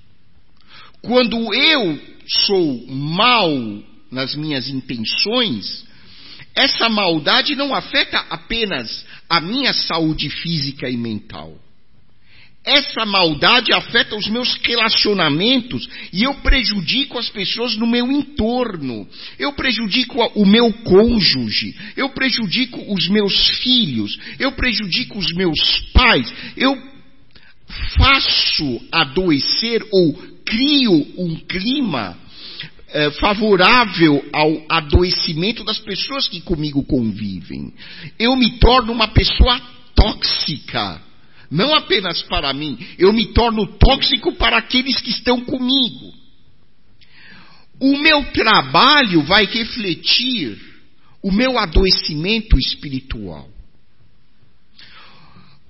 Quando 1.02 1.54
eu 1.54 2.02
sou 2.46 2.88
mal 2.88 3.52
nas 4.10 4.34
minhas 4.34 4.70
intenções, 4.70 5.86
essa 6.56 6.88
maldade 6.88 7.54
não 7.54 7.76
afeta 7.76 8.18
apenas 8.30 9.06
a 9.30 9.42
minha 9.42 9.74
saúde 9.74 10.30
física 10.30 10.90
e 10.90 10.96
mental. 10.96 11.65
Essa 12.66 13.06
maldade 13.06 13.72
afeta 13.72 14.16
os 14.16 14.28
meus 14.28 14.56
relacionamentos 14.64 15.88
e 16.12 16.24
eu 16.24 16.34
prejudico 16.36 17.20
as 17.20 17.30
pessoas 17.30 17.78
no 17.78 17.86
meu 17.86 18.12
entorno. 18.12 19.08
Eu 19.38 19.54
prejudico 19.54 20.20
o 20.34 20.46
meu 20.48 20.74
cônjuge, 20.74 21.76
eu 21.96 22.10
prejudico 22.10 22.92
os 22.92 23.08
meus 23.08 23.50
filhos, 23.62 24.18
eu 24.40 24.52
prejudico 24.54 25.20
os 25.20 25.32
meus 25.36 25.60
pais, 25.94 26.34
eu 26.58 26.76
faço 27.98 28.82
adoecer 28.92 29.86
ou 29.92 30.14
crio 30.44 31.08
um 31.20 31.36
clima 31.48 32.18
é, 32.88 33.12
favorável 33.12 34.26
ao 34.34 34.66
adoecimento 34.70 35.64
das 35.64 35.78
pessoas 35.78 36.28
que 36.28 36.42
comigo 36.42 36.84
convivem. 36.84 37.72
Eu 38.18 38.36
me 38.36 38.58
torno 38.58 38.92
uma 38.92 39.10
pessoa 39.10 39.62
tóxica 39.94 41.06
não 41.50 41.74
apenas 41.74 42.22
para 42.24 42.54
mim, 42.54 42.78
eu 42.98 43.14
me 43.14 43.28
torno 43.28 43.66
tóxico 43.78 44.34
para 44.34 44.58
aqueles 44.58 45.00
que 45.00 45.10
estão 45.10 45.46
comigo. 45.46 46.14
O 47.80 47.98
meu 47.98 48.24
trabalho 48.32 49.24
vai 49.24 49.46
refletir 49.46 50.58
o 51.22 51.32
meu 51.32 51.58
adoecimento 51.58 52.58
espiritual. 52.58 53.50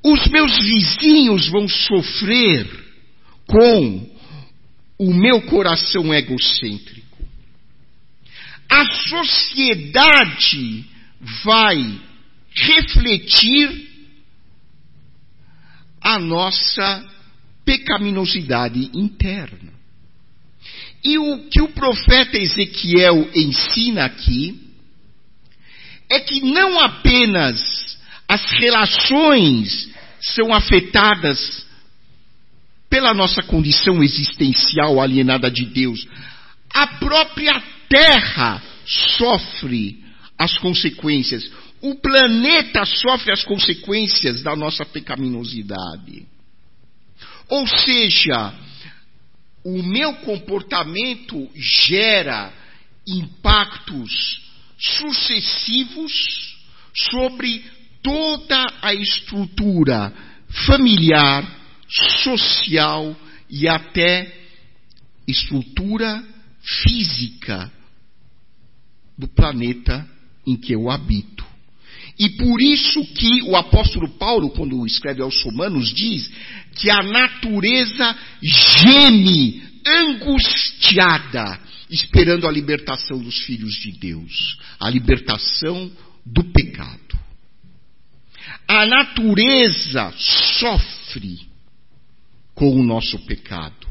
Os 0.04 0.28
meus 0.28 0.56
vizinhos 0.58 1.48
vão 1.48 1.68
sofrer 1.68 2.68
com 3.48 4.10
o 5.00 5.14
meu 5.14 5.42
coração 5.44 6.14
egocêntrico. 6.14 7.06
A 8.70 8.86
sociedade 8.86 10.86
vai 11.44 12.00
refletir 12.54 13.95
a 16.06 16.20
nossa 16.20 17.04
pecaminosidade 17.66 18.92
interna. 18.94 19.74
E 21.04 21.18
o 21.18 21.50
que 21.50 21.60
o 21.64 21.70
profeta 21.70 22.38
Ezequiel 22.38 23.28
ensina 23.34 24.06
aqui 24.06 24.62
é 26.08 26.20
que 26.20 26.42
não 26.42 26.80
apenas 26.80 27.98
as 28.28 28.46
relações 28.52 29.90
são 30.22 30.54
afetadas 30.54 31.66
pela 32.88 33.12
nossa 33.12 33.42
condição 33.42 34.04
existencial 34.04 35.02
alienada 35.02 35.50
de 35.50 35.66
Deus, 35.66 36.08
a 36.72 36.86
própria 36.86 37.64
terra 37.90 38.62
sofre 39.18 40.04
as 40.38 40.56
consequências 40.60 41.52
o 41.82 41.96
planeta 41.96 42.86
sofre 42.86 43.32
as 43.32 43.44
consequências 43.44 44.42
da 44.42 44.56
nossa 44.56 44.86
pecaminosidade. 44.86 46.26
Ou 47.48 47.68
seja, 47.68 48.54
o 49.64 49.84
meu 49.84 50.14
comportamento 50.16 51.50
gera 51.56 52.52
impactos 53.08 54.42
sucessivos 54.78 56.56
sobre 56.94 57.64
toda 58.02 58.66
a 58.82 58.94
estrutura 58.94 60.14
familiar, 60.68 61.44
social 62.24 63.16
e 63.50 63.68
até 63.68 64.34
estrutura 65.28 66.24
física 66.62 67.72
do 69.18 69.28
planeta 69.28 70.08
em 70.46 70.56
que 70.56 70.74
eu 70.74 70.90
habito. 70.90 71.35
E 72.18 72.30
por 72.30 72.62
isso 72.62 73.04
que 73.14 73.42
o 73.44 73.56
apóstolo 73.56 74.10
Paulo, 74.18 74.50
quando 74.52 74.86
escreve 74.86 75.22
aos 75.22 75.42
Romanos, 75.44 75.94
diz 75.94 76.32
que 76.76 76.90
a 76.90 77.04
natureza 77.04 78.18
geme 78.42 79.62
angustiada, 79.86 81.60
esperando 81.90 82.48
a 82.48 82.52
libertação 82.52 83.20
dos 83.20 83.40
filhos 83.40 83.76
de 83.76 83.92
Deus, 83.92 84.58
a 84.80 84.90
libertação 84.90 85.92
do 86.26 86.44
pecado. 86.46 87.20
A 88.68 88.86
natureza 88.86 90.14
sofre 90.18 91.40
com 92.54 92.80
o 92.80 92.84
nosso 92.84 93.20
pecado. 93.26 93.88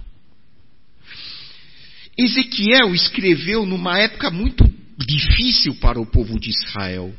Ezequiel 2.16 2.94
escreveu 2.94 3.66
numa 3.66 3.98
época 3.98 4.30
muito 4.30 4.64
difícil 4.98 5.74
para 5.76 6.00
o 6.00 6.06
povo 6.06 6.38
de 6.38 6.50
Israel. 6.50 7.14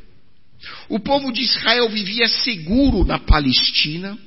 O 0.88 0.98
povo 0.98 1.32
de 1.32 1.42
Israel 1.42 1.88
vivia 1.88 2.28
seguro 2.28 3.04
na 3.04 3.18
Palestina, 3.18 4.18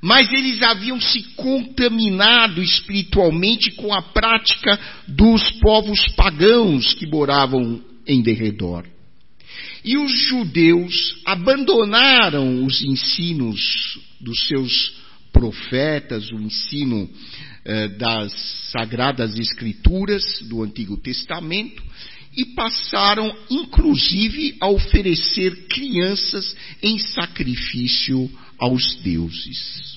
mas 0.00 0.30
eles 0.32 0.62
haviam 0.62 1.00
se 1.00 1.22
contaminado 1.34 2.62
espiritualmente 2.62 3.72
com 3.72 3.94
a 3.94 4.02
prática 4.02 4.78
dos 5.08 5.50
povos 5.60 6.06
pagãos 6.14 6.94
que 6.94 7.06
moravam 7.06 7.82
em 8.06 8.22
derredor. 8.22 8.84
E 9.84 9.96
os 9.96 10.12
judeus 10.28 11.16
abandonaram 11.24 12.64
os 12.64 12.82
ensinos 12.82 13.98
dos 14.20 14.46
seus 14.46 14.94
profetas, 15.32 16.30
o 16.32 16.40
ensino 16.40 17.08
eh, 17.64 17.88
das 17.88 18.32
sagradas 18.72 19.38
escrituras 19.38 20.22
do 20.48 20.62
Antigo 20.62 20.96
Testamento, 20.96 21.82
e 22.36 22.44
passaram, 22.44 23.34
inclusive, 23.50 24.56
a 24.60 24.68
oferecer 24.68 25.66
crianças 25.68 26.56
em 26.82 26.98
sacrifício 26.98 28.30
aos 28.58 28.96
deuses. 28.96 29.96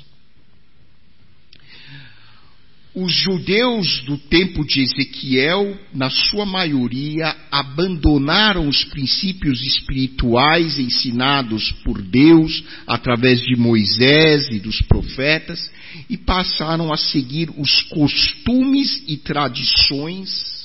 os 3.01 3.13
judeus 3.13 4.01
do 4.03 4.17
tempo 4.17 4.65
de 4.65 4.81
Ezequiel, 4.81 5.77
na 5.93 6.09
sua 6.09 6.45
maioria, 6.45 7.35
abandonaram 7.51 8.67
os 8.67 8.83
princípios 8.83 9.61
espirituais 9.61 10.77
ensinados 10.77 11.71
por 11.83 12.01
Deus 12.01 12.63
através 12.85 13.39
de 13.39 13.55
Moisés 13.55 14.49
e 14.51 14.59
dos 14.59 14.81
profetas 14.81 15.71
e 16.09 16.17
passaram 16.17 16.91
a 16.91 16.97
seguir 16.97 17.49
os 17.57 17.83
costumes 17.83 19.03
e 19.07 19.17
tradições 19.17 20.58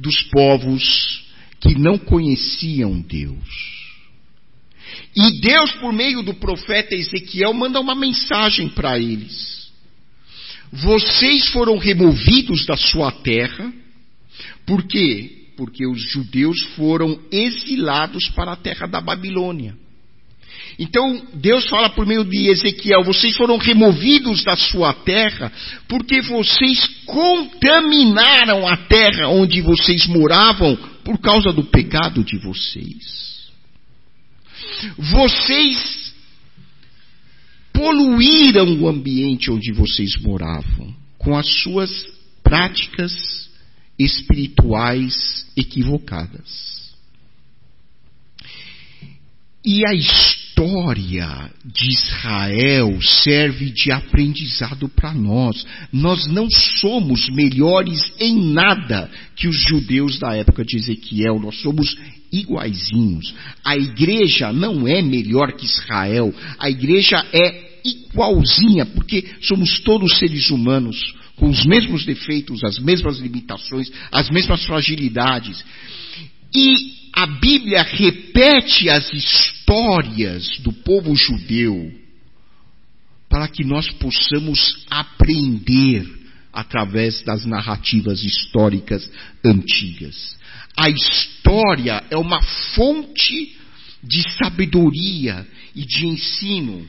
dos 0.00 0.22
povos 0.24 1.24
que 1.60 1.78
não 1.78 1.98
conheciam 1.98 3.00
Deus. 3.00 3.80
E 5.14 5.40
Deus, 5.40 5.72
por 5.72 5.92
meio 5.92 6.22
do 6.22 6.34
profeta 6.34 6.94
Ezequiel, 6.94 7.52
manda 7.52 7.80
uma 7.80 7.94
mensagem 7.94 8.68
para 8.68 8.98
eles 8.98 9.60
vocês 10.72 11.48
foram 11.48 11.76
removidos 11.78 12.64
da 12.64 12.76
sua 12.76 13.10
terra. 13.10 13.72
Por 14.64 14.84
quê? 14.84 15.48
Porque 15.56 15.86
os 15.86 16.00
judeus 16.10 16.62
foram 16.76 17.20
exilados 17.30 18.28
para 18.30 18.52
a 18.52 18.56
terra 18.56 18.86
da 18.86 19.00
Babilônia. 19.00 19.76
Então, 20.78 21.22
Deus 21.34 21.68
fala 21.68 21.90
por 21.90 22.06
meio 22.06 22.24
de 22.24 22.48
Ezequiel: 22.48 23.02
vocês 23.04 23.36
foram 23.36 23.56
removidos 23.56 24.44
da 24.44 24.56
sua 24.56 24.92
terra 24.92 25.52
porque 25.88 26.20
vocês 26.22 26.86
contaminaram 27.06 28.66
a 28.66 28.76
terra 28.76 29.28
onde 29.28 29.60
vocês 29.60 30.06
moravam 30.06 30.76
por 31.04 31.18
causa 31.18 31.52
do 31.52 31.64
pecado 31.64 32.24
de 32.24 32.38
vocês. 32.38 33.50
Vocês 34.96 36.14
poluíram 37.72 38.80
o 38.80 38.88
ambiente 38.88 39.50
onde 39.50 39.72
vocês 39.72 40.16
moravam 40.18 40.94
com 41.18 41.36
as 41.36 41.46
suas 41.62 41.90
práticas 42.42 43.50
espirituais 43.98 45.46
equivocadas. 45.56 46.80
E 49.64 49.84
a 49.86 49.92
história 49.92 50.39
de 51.64 51.90
Israel 51.90 53.00
serve 53.00 53.70
de 53.70 53.90
aprendizado 53.90 54.88
para 54.88 55.14
nós. 55.14 55.66
Nós 55.92 56.26
não 56.26 56.48
somos 56.50 57.28
melhores 57.30 58.12
em 58.18 58.52
nada 58.52 59.10
que 59.36 59.48
os 59.48 59.56
judeus 59.56 60.18
da 60.18 60.34
época 60.36 60.64
de 60.64 60.76
Ezequiel, 60.76 61.38
nós 61.40 61.60
somos 61.60 61.96
iguaizinhos. 62.30 63.34
A 63.64 63.76
igreja 63.76 64.52
não 64.52 64.86
é 64.86 65.00
melhor 65.00 65.52
que 65.52 65.64
Israel, 65.64 66.34
a 66.58 66.68
igreja 66.68 67.24
é 67.32 67.80
igualzinha, 67.84 68.84
porque 68.84 69.24
somos 69.40 69.80
todos 69.80 70.18
seres 70.18 70.50
humanos, 70.50 71.14
com 71.36 71.48
os 71.48 71.64
mesmos 71.64 72.04
defeitos, 72.04 72.62
as 72.64 72.78
mesmas 72.78 73.18
limitações, 73.18 73.90
as 74.12 74.28
mesmas 74.28 74.64
fragilidades. 74.66 75.64
E 76.54 76.99
a 77.12 77.26
Bíblia 77.26 77.82
repete 77.82 78.88
as 78.88 79.12
histórias 79.12 80.58
do 80.60 80.72
povo 80.72 81.14
judeu 81.14 81.92
para 83.28 83.46
que 83.48 83.64
nós 83.64 83.88
possamos 83.90 84.84
aprender 84.90 86.04
através 86.52 87.22
das 87.22 87.44
narrativas 87.44 88.24
históricas 88.24 89.08
antigas. 89.44 90.36
A 90.76 90.88
história 90.88 92.02
é 92.10 92.16
uma 92.16 92.42
fonte 92.74 93.56
de 94.02 94.22
sabedoria 94.36 95.46
e 95.74 95.84
de 95.84 96.06
ensino 96.06 96.88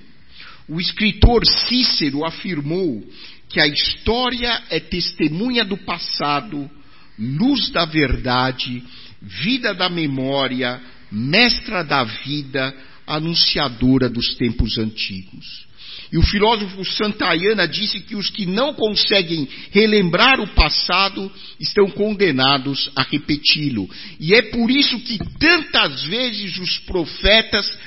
o 0.71 0.79
escritor 0.79 1.45
Cícero 1.45 2.23
afirmou 2.23 3.03
que 3.49 3.59
a 3.59 3.67
história 3.67 4.63
é 4.69 4.79
testemunha 4.79 5.65
do 5.65 5.75
passado, 5.75 6.71
luz 7.19 7.69
da 7.71 7.83
verdade, 7.83 8.81
vida 9.21 9.73
da 9.73 9.89
memória, 9.89 10.81
mestra 11.11 11.83
da 11.83 12.03
vida, 12.03 12.73
anunciadora 13.05 14.09
dos 14.09 14.35
tempos 14.35 14.77
antigos. 14.77 15.69
E 16.11 16.17
o 16.17 16.23
filósofo 16.23 16.83
Santayana 16.83 17.65
disse 17.67 18.01
que 18.01 18.15
os 18.15 18.29
que 18.29 18.45
não 18.45 18.73
conseguem 18.73 19.47
relembrar 19.71 20.41
o 20.41 20.47
passado 20.47 21.31
estão 21.59 21.89
condenados 21.89 22.91
a 22.95 23.03
repeti-lo. 23.03 23.89
E 24.19 24.33
é 24.33 24.41
por 24.41 24.69
isso 24.69 24.99
que 24.99 25.17
tantas 25.39 26.03
vezes 26.03 26.57
os 26.57 26.79
profetas 26.79 27.77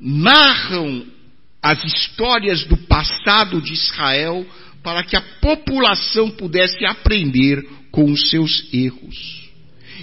narram 0.00 1.06
as 1.62 1.84
histórias 1.84 2.64
do 2.64 2.76
passado 2.76 3.60
de 3.60 3.74
Israel 3.74 4.44
para 4.82 5.04
que 5.04 5.14
a 5.14 5.20
população 5.20 6.30
pudesse 6.30 6.84
aprender 6.84 7.64
com 7.92 8.10
os 8.10 8.28
seus 8.28 8.66
erros. 8.72 9.49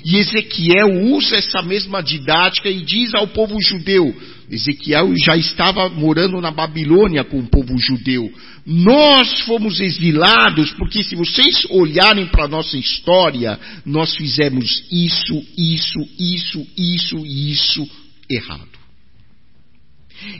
E 0.09 0.15
Ezequiel 0.15 1.03
usa 1.11 1.35
essa 1.35 1.61
mesma 1.61 2.01
didática 2.01 2.69
e 2.69 2.79
diz 2.79 3.13
ao 3.13 3.27
povo 3.27 3.61
judeu: 3.61 4.15
Ezequiel 4.49 5.13
já 5.25 5.35
estava 5.35 5.89
morando 5.89 6.39
na 6.39 6.49
Babilônia 6.49 7.25
com 7.25 7.39
o 7.39 7.49
povo 7.49 7.77
judeu. 7.77 8.31
Nós 8.65 9.41
fomos 9.41 9.81
exilados 9.81 10.71
porque, 10.71 11.03
se 11.03 11.13
vocês 11.13 11.65
olharem 11.71 12.25
para 12.27 12.45
a 12.45 12.47
nossa 12.47 12.77
história, 12.77 13.59
nós 13.85 14.15
fizemos 14.15 14.81
isso, 14.89 15.45
isso, 15.57 15.99
isso, 16.17 16.65
isso 16.77 17.25
e 17.25 17.51
isso 17.51 17.89
errado. 18.29 18.77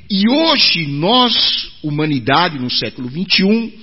E 0.09 0.29
hoje 0.29 0.87
nós, 0.87 1.73
humanidade 1.83 2.57
no 2.57 2.69
século 2.69 3.09
XXI, 3.09 3.73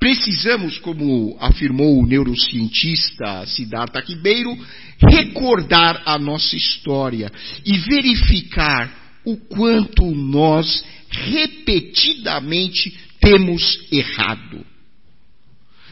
precisamos, 0.00 0.78
como 0.78 1.36
afirmou 1.38 2.00
o 2.00 2.06
neurocientista 2.06 3.46
Siddhartha 3.46 4.00
Ribeiro, 4.00 4.56
recordar 4.98 6.02
a 6.06 6.18
nossa 6.18 6.56
história 6.56 7.30
e 7.64 7.78
verificar 7.78 9.20
o 9.24 9.36
quanto 9.36 10.06
nós 10.06 10.82
repetidamente 11.10 12.98
temos 13.20 13.78
errado. 13.92 14.64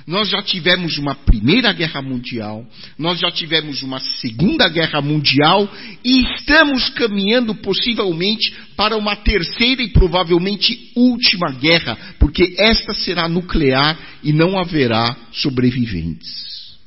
Nós 0.09 0.31
já 0.31 0.41
tivemos 0.43 0.97
uma 0.97 1.15
Primeira 1.15 1.71
Guerra 1.71 2.01
Mundial, 2.01 2.67
nós 2.99 3.21
já 3.21 3.31
tivemos 3.31 3.83
uma 3.83 4.01
Segunda 4.01 4.67
Guerra 4.67 5.03
Mundial 5.03 5.71
e 6.03 6.23
estamos 6.23 6.89
caminhando 6.89 7.55
possivelmente 7.57 8.57
para 8.75 8.97
uma 8.97 9.15
terceira 9.17 9.83
e 9.83 9.91
provavelmente 9.91 10.93
última 10.97 11.53
guerra, 11.53 11.95
porque 12.19 12.55
esta 12.59 12.95
será 12.95 13.29
nuclear 13.29 13.99
e 14.25 14.33
não 14.33 14.59
haverá 14.59 15.15
sobreviventes. 15.31 16.79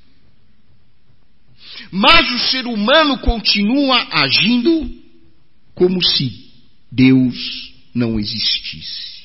Mas 1.91 2.27
o 2.31 2.39
ser 2.49 2.65
humano 2.65 3.19
continua 3.19 4.03
agindo 4.13 4.89
como 5.75 6.03
se 6.03 6.49
Deus 6.91 7.71
não 7.93 8.19
existisse. 8.19 9.20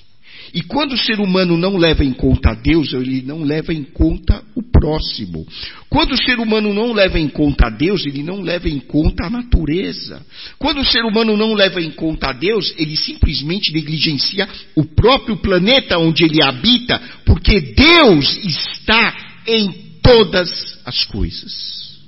E 0.57 0.63
quando 0.63 0.93
o 0.95 0.99
ser 0.99 1.21
humano 1.21 1.55
não 1.59 1.77
leva 1.77 2.03
em 2.03 2.15
conta 2.15 2.55
Deus, 2.55 2.91
ele 2.95 3.21
não 3.21 3.45
leva 3.45 3.75
em 3.75 3.85
conta 3.85 4.43
o 4.55 4.63
próximo. 4.63 5.47
Quando 5.91 6.13
o 6.13 6.17
ser 6.17 6.39
humano 6.39 6.73
não 6.73 6.95
leva 6.95 7.21
em 7.21 7.29
conta 7.29 7.69
Deus, 7.69 8.07
ele 8.07 8.23
não 8.23 8.41
leva 8.41 8.67
em 8.67 8.79
conta 8.79 9.27
a 9.27 9.31
natureza. 9.31 10.25
Quando 10.59 10.79
o 10.79 10.85
ser 10.87 11.05
humano 11.05 11.37
não 11.37 11.53
leva 11.53 11.79
em 11.83 11.91
conta 11.91 12.33
Deus, 12.33 12.75
ele 12.79 12.97
simplesmente 12.97 13.71
negligencia 13.71 14.49
o 14.75 14.83
próprio 14.83 15.37
planeta 15.37 15.99
onde 15.99 16.25
ele 16.25 16.43
habita, 16.43 17.03
porque 17.27 17.61
Deus 17.61 18.39
está 18.43 19.15
em 19.47 19.71
todas 20.03 20.49
as 20.87 21.05
coisas. 21.05 22.01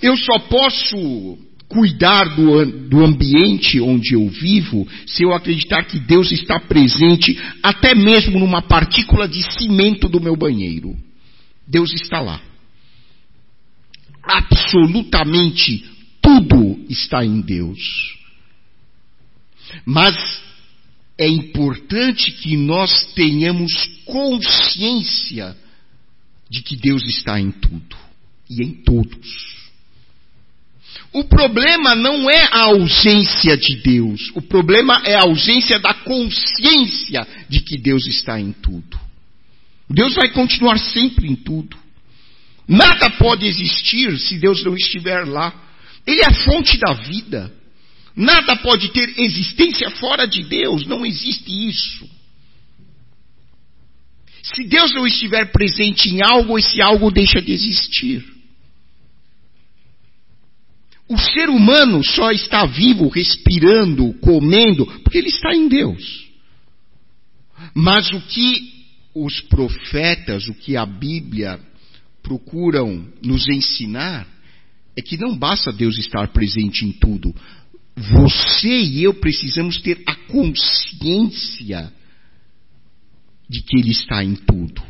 Eu 0.00 0.16
só 0.16 0.38
posso 0.38 1.36
cuidar 1.68 2.36
do, 2.36 2.64
do 2.88 3.04
ambiente 3.04 3.80
onde 3.80 4.14
eu 4.14 4.28
vivo 4.28 4.86
se 5.06 5.22
eu 5.22 5.32
acreditar 5.32 5.84
que 5.84 5.98
Deus 5.98 6.30
está 6.30 6.60
presente 6.60 7.40
até 7.62 7.94
mesmo 7.94 8.38
numa 8.38 8.62
partícula 8.62 9.26
de 9.26 9.42
cimento 9.58 10.08
do 10.08 10.20
meu 10.20 10.36
banheiro. 10.36 10.96
Deus 11.66 11.92
está 11.92 12.20
lá. 12.20 12.40
Absolutamente 14.22 15.84
tudo 16.20 16.84
está 16.88 17.24
em 17.24 17.40
Deus. 17.40 18.14
Mas 19.84 20.14
é 21.18 21.28
importante 21.28 22.32
que 22.32 22.56
nós 22.56 23.12
tenhamos 23.14 23.72
consciência 24.04 25.56
de 26.48 26.62
que 26.62 26.76
Deus 26.76 27.04
está 27.06 27.40
em 27.40 27.50
tudo 27.50 27.96
e 28.48 28.62
em 28.62 28.72
todos. 28.72 29.53
O 31.14 31.22
problema 31.22 31.94
não 31.94 32.28
é 32.28 32.48
a 32.50 32.64
ausência 32.64 33.56
de 33.56 33.76
Deus, 33.76 34.32
o 34.34 34.42
problema 34.42 35.00
é 35.04 35.14
a 35.14 35.22
ausência 35.22 35.78
da 35.78 35.94
consciência 35.94 37.24
de 37.48 37.60
que 37.60 37.78
Deus 37.78 38.04
está 38.08 38.40
em 38.40 38.50
tudo. 38.50 38.98
Deus 39.88 40.12
vai 40.16 40.30
continuar 40.30 40.76
sempre 40.76 41.28
em 41.28 41.36
tudo. 41.36 41.76
Nada 42.66 43.10
pode 43.10 43.46
existir 43.46 44.18
se 44.18 44.38
Deus 44.38 44.64
não 44.64 44.74
estiver 44.74 45.24
lá. 45.24 45.54
Ele 46.04 46.20
é 46.20 46.26
a 46.26 46.34
fonte 46.34 46.76
da 46.78 46.94
vida. 46.94 47.52
Nada 48.16 48.56
pode 48.56 48.88
ter 48.88 49.14
existência 49.16 49.90
fora 49.90 50.26
de 50.26 50.42
Deus, 50.42 50.84
não 50.84 51.06
existe 51.06 51.68
isso. 51.68 52.10
Se 54.42 54.64
Deus 54.64 54.92
não 54.92 55.06
estiver 55.06 55.52
presente 55.52 56.08
em 56.08 56.22
algo, 56.24 56.58
esse 56.58 56.82
algo 56.82 57.08
deixa 57.12 57.40
de 57.40 57.52
existir. 57.52 58.33
O 61.08 61.18
ser 61.18 61.50
humano 61.50 62.02
só 62.02 62.30
está 62.30 62.64
vivo, 62.64 63.08
respirando, 63.08 64.14
comendo, 64.14 64.86
porque 65.02 65.18
ele 65.18 65.28
está 65.28 65.54
em 65.54 65.68
Deus. 65.68 66.28
Mas 67.74 68.10
o 68.12 68.20
que 68.20 68.72
os 69.14 69.40
profetas, 69.42 70.48
o 70.48 70.54
que 70.54 70.76
a 70.76 70.86
Bíblia 70.86 71.60
procuram 72.22 73.06
nos 73.22 73.46
ensinar, 73.48 74.26
é 74.96 75.02
que 75.02 75.16
não 75.16 75.36
basta 75.36 75.72
Deus 75.72 75.98
estar 75.98 76.28
presente 76.28 76.86
em 76.86 76.92
tudo. 76.92 77.34
Você 77.96 78.80
e 78.80 79.02
eu 79.04 79.14
precisamos 79.14 79.80
ter 79.80 80.02
a 80.06 80.14
consciência 80.14 81.92
de 83.48 83.62
que 83.62 83.78
Ele 83.78 83.90
está 83.90 84.24
em 84.24 84.34
tudo. 84.34 84.82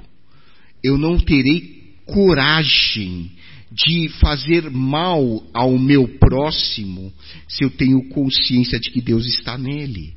Eu 0.83 0.96
não 0.96 1.18
terei 1.18 1.94
coragem 2.07 3.33
de 3.75 4.09
fazer 4.21 4.71
mal 4.71 5.43
ao 5.53 5.77
meu 5.77 6.07
próximo 6.19 7.13
se 7.49 7.65
eu 7.65 7.71
tenho 7.71 8.09
consciência 8.09 8.79
de 8.79 8.91
que 8.91 9.01
Deus 9.01 9.27
está 9.27 9.59
nele. 9.59 10.15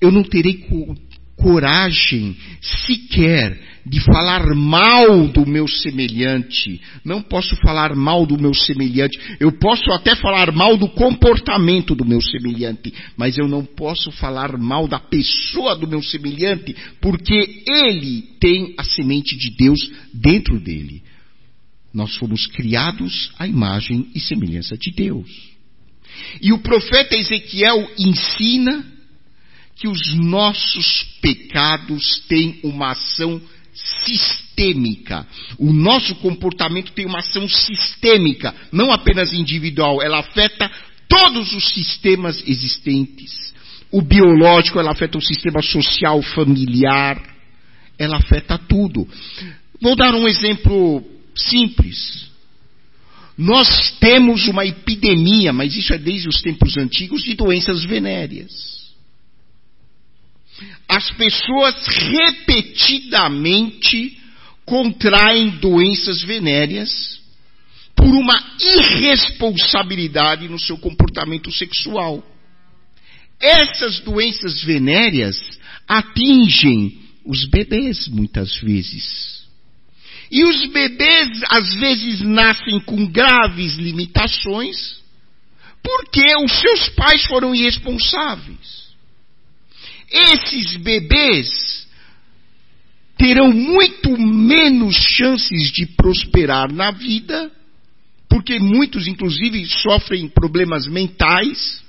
Eu 0.00 0.10
não 0.10 0.24
terei 0.24 0.66
coragem 1.36 2.36
sequer 2.60 3.56
de 3.86 4.00
falar 4.00 4.54
mal 4.54 5.28
do 5.28 5.46
meu 5.46 5.66
semelhante. 5.68 6.80
Não 7.04 7.22
posso 7.22 7.56
falar 7.56 7.94
mal 7.94 8.26
do 8.26 8.36
meu 8.36 8.52
semelhante. 8.52 9.18
Eu 9.38 9.52
posso 9.52 9.90
até 9.92 10.16
falar 10.16 10.52
mal 10.52 10.76
do 10.76 10.88
comportamento 10.88 11.94
do 11.94 12.04
meu 12.04 12.20
semelhante, 12.20 12.92
mas 13.16 13.38
eu 13.38 13.46
não 13.46 13.64
posso 13.64 14.10
falar 14.10 14.58
mal 14.58 14.88
da 14.88 14.98
pessoa 14.98 15.76
do 15.76 15.86
meu 15.86 16.02
semelhante, 16.02 16.74
porque 17.00 17.62
ele 17.66 18.22
tem 18.40 18.74
a 18.76 18.82
semente 18.82 19.36
de 19.36 19.56
Deus 19.56 19.78
dentro 20.12 20.58
dele. 20.60 21.02
Nós 21.98 22.14
fomos 22.14 22.46
criados 22.46 23.32
à 23.36 23.44
imagem 23.44 24.06
e 24.14 24.20
semelhança 24.20 24.78
de 24.78 24.92
Deus. 24.92 25.28
E 26.40 26.52
o 26.52 26.60
profeta 26.60 27.16
Ezequiel 27.16 27.90
ensina 27.98 28.86
que 29.74 29.88
os 29.88 30.14
nossos 30.14 31.02
pecados 31.20 32.20
têm 32.28 32.60
uma 32.62 32.92
ação 32.92 33.42
sistêmica. 33.74 35.26
O 35.58 35.72
nosso 35.72 36.14
comportamento 36.14 36.92
tem 36.92 37.04
uma 37.04 37.18
ação 37.18 37.48
sistêmica, 37.48 38.54
não 38.70 38.92
apenas 38.92 39.32
individual, 39.32 40.00
ela 40.00 40.20
afeta 40.20 40.70
todos 41.08 41.52
os 41.52 41.68
sistemas 41.70 42.40
existentes. 42.46 43.52
O 43.90 44.00
biológico, 44.00 44.78
ela 44.78 44.92
afeta 44.92 45.18
o 45.18 45.22
sistema 45.22 45.60
social, 45.62 46.22
familiar, 46.22 47.20
ela 47.98 48.18
afeta 48.18 48.56
tudo. 48.56 49.08
Vou 49.80 49.96
dar 49.96 50.14
um 50.14 50.28
exemplo 50.28 51.17
simples. 51.38 52.28
Nós 53.36 53.92
temos 54.00 54.48
uma 54.48 54.66
epidemia, 54.66 55.52
mas 55.52 55.76
isso 55.76 55.94
é 55.94 55.98
desde 55.98 56.28
os 56.28 56.42
tempos 56.42 56.76
antigos, 56.76 57.22
de 57.22 57.34
doenças 57.34 57.84
venéreas 57.84 58.78
as 60.88 61.10
pessoas 61.12 61.86
repetidamente 61.86 64.18
contraem 64.64 65.50
doenças 65.58 66.22
venéreas 66.22 67.20
por 67.94 68.08
uma 68.08 68.34
irresponsabilidade 68.60 70.48
no 70.48 70.58
seu 70.58 70.76
comportamento 70.78 71.52
sexual. 71.52 72.26
Essas 73.40 74.00
doenças 74.00 74.60
venéreas 74.62 75.38
atingem 75.86 76.98
os 77.24 77.44
bebês 77.44 78.08
muitas 78.08 78.56
vezes. 78.56 79.37
E 80.30 80.44
os 80.44 80.66
bebês 80.66 81.40
às 81.48 81.74
vezes 81.74 82.20
nascem 82.20 82.80
com 82.80 83.06
graves 83.06 83.76
limitações 83.76 84.98
porque 85.82 86.24
os 86.44 86.52
seus 86.60 86.88
pais 86.90 87.24
foram 87.26 87.54
irresponsáveis. 87.54 88.88
Esses 90.10 90.76
bebês 90.76 91.86
terão 93.16 93.52
muito 93.52 94.16
menos 94.18 94.94
chances 94.94 95.72
de 95.72 95.86
prosperar 95.86 96.72
na 96.72 96.90
vida, 96.90 97.50
porque 98.28 98.58
muitos, 98.58 99.06
inclusive, 99.06 99.64
sofrem 99.66 100.28
problemas 100.28 100.86
mentais, 100.86 101.82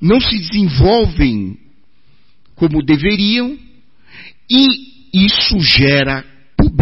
não 0.00 0.20
se 0.20 0.36
desenvolvem 0.38 1.56
como 2.56 2.84
deveriam, 2.84 3.58
e 4.50 4.92
isso 5.26 5.58
gera 5.60 6.31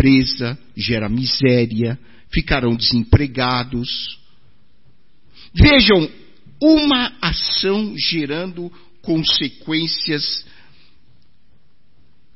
pobreza, 0.01 0.59
gera 0.75 1.09
miséria, 1.09 1.99
ficarão 2.33 2.75
desempregados. 2.75 4.19
Vejam, 5.55 6.11
uma 6.61 7.13
ação 7.21 7.95
gerando 7.97 8.73
consequências 9.03 10.47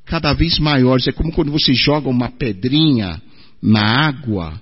cada 0.05 0.33
vez 0.33 0.59
maiores. 0.59 1.07
É 1.07 1.11
como 1.11 1.31
quando 1.31 1.51
você 1.51 1.73
joga 1.73 2.07
uma 2.07 2.29
pedrinha 2.29 3.21
na 3.61 4.07
água, 4.07 4.61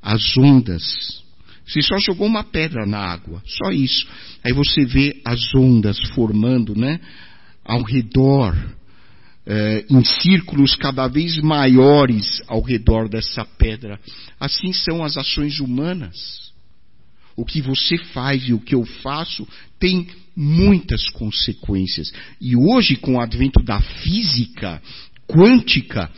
as 0.00 0.36
ondas. 0.36 1.24
Você 1.66 1.82
só 1.82 1.98
jogou 1.98 2.28
uma 2.28 2.44
pedra 2.44 2.86
na 2.86 2.98
água, 2.98 3.42
só 3.44 3.72
isso. 3.72 4.06
Aí 4.44 4.52
você 4.52 4.84
vê 4.84 5.20
as 5.24 5.52
ondas 5.54 5.98
formando, 6.10 6.76
né? 6.76 7.00
Ao 7.64 7.82
redor, 7.82 8.54
eh, 9.46 9.84
em 9.88 10.04
círculos 10.04 10.74
cada 10.74 11.06
vez 11.06 11.38
maiores 11.40 12.42
ao 12.48 12.60
redor 12.60 13.08
dessa 13.08 13.44
pedra. 13.44 14.00
Assim 14.40 14.72
são 14.72 15.04
as 15.04 15.16
ações 15.16 15.60
humanas. 15.60 16.52
O 17.36 17.44
que 17.44 17.60
você 17.60 17.96
faz 17.98 18.48
e 18.48 18.52
o 18.52 18.60
que 18.60 18.74
eu 18.74 18.84
faço 18.84 19.46
tem 19.78 20.08
muitas 20.34 21.08
consequências. 21.10 22.12
E 22.40 22.56
hoje, 22.56 22.96
com 22.96 23.14
o 23.14 23.20
advento 23.20 23.62
da 23.62 23.80
física 23.80 24.82
quântica, 25.28 26.10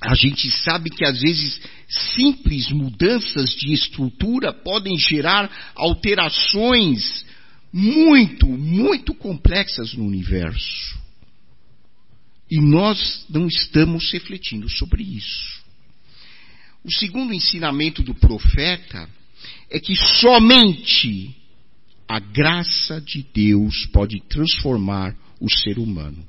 a 0.00 0.14
gente 0.14 0.50
sabe 0.50 0.90
que 0.90 1.04
às 1.04 1.20
vezes 1.20 1.60
simples 1.88 2.70
mudanças 2.70 3.50
de 3.50 3.72
estrutura 3.72 4.52
podem 4.52 4.96
gerar 4.98 5.50
alterações 5.74 7.24
muito, 7.72 8.46
muito 8.46 9.14
complexas 9.14 9.94
no 9.94 10.04
universo. 10.04 11.01
E 12.52 12.60
nós 12.60 13.24
não 13.30 13.46
estamos 13.46 14.12
refletindo 14.12 14.68
sobre 14.68 15.02
isso. 15.02 15.62
O 16.84 16.92
segundo 16.92 17.32
ensinamento 17.32 18.02
do 18.02 18.14
profeta 18.14 19.08
é 19.70 19.80
que 19.80 19.96
somente 19.96 21.34
a 22.06 22.18
graça 22.18 23.00
de 23.00 23.24
Deus 23.32 23.86
pode 23.86 24.20
transformar 24.28 25.16
o 25.40 25.48
ser 25.50 25.78
humano. 25.78 26.28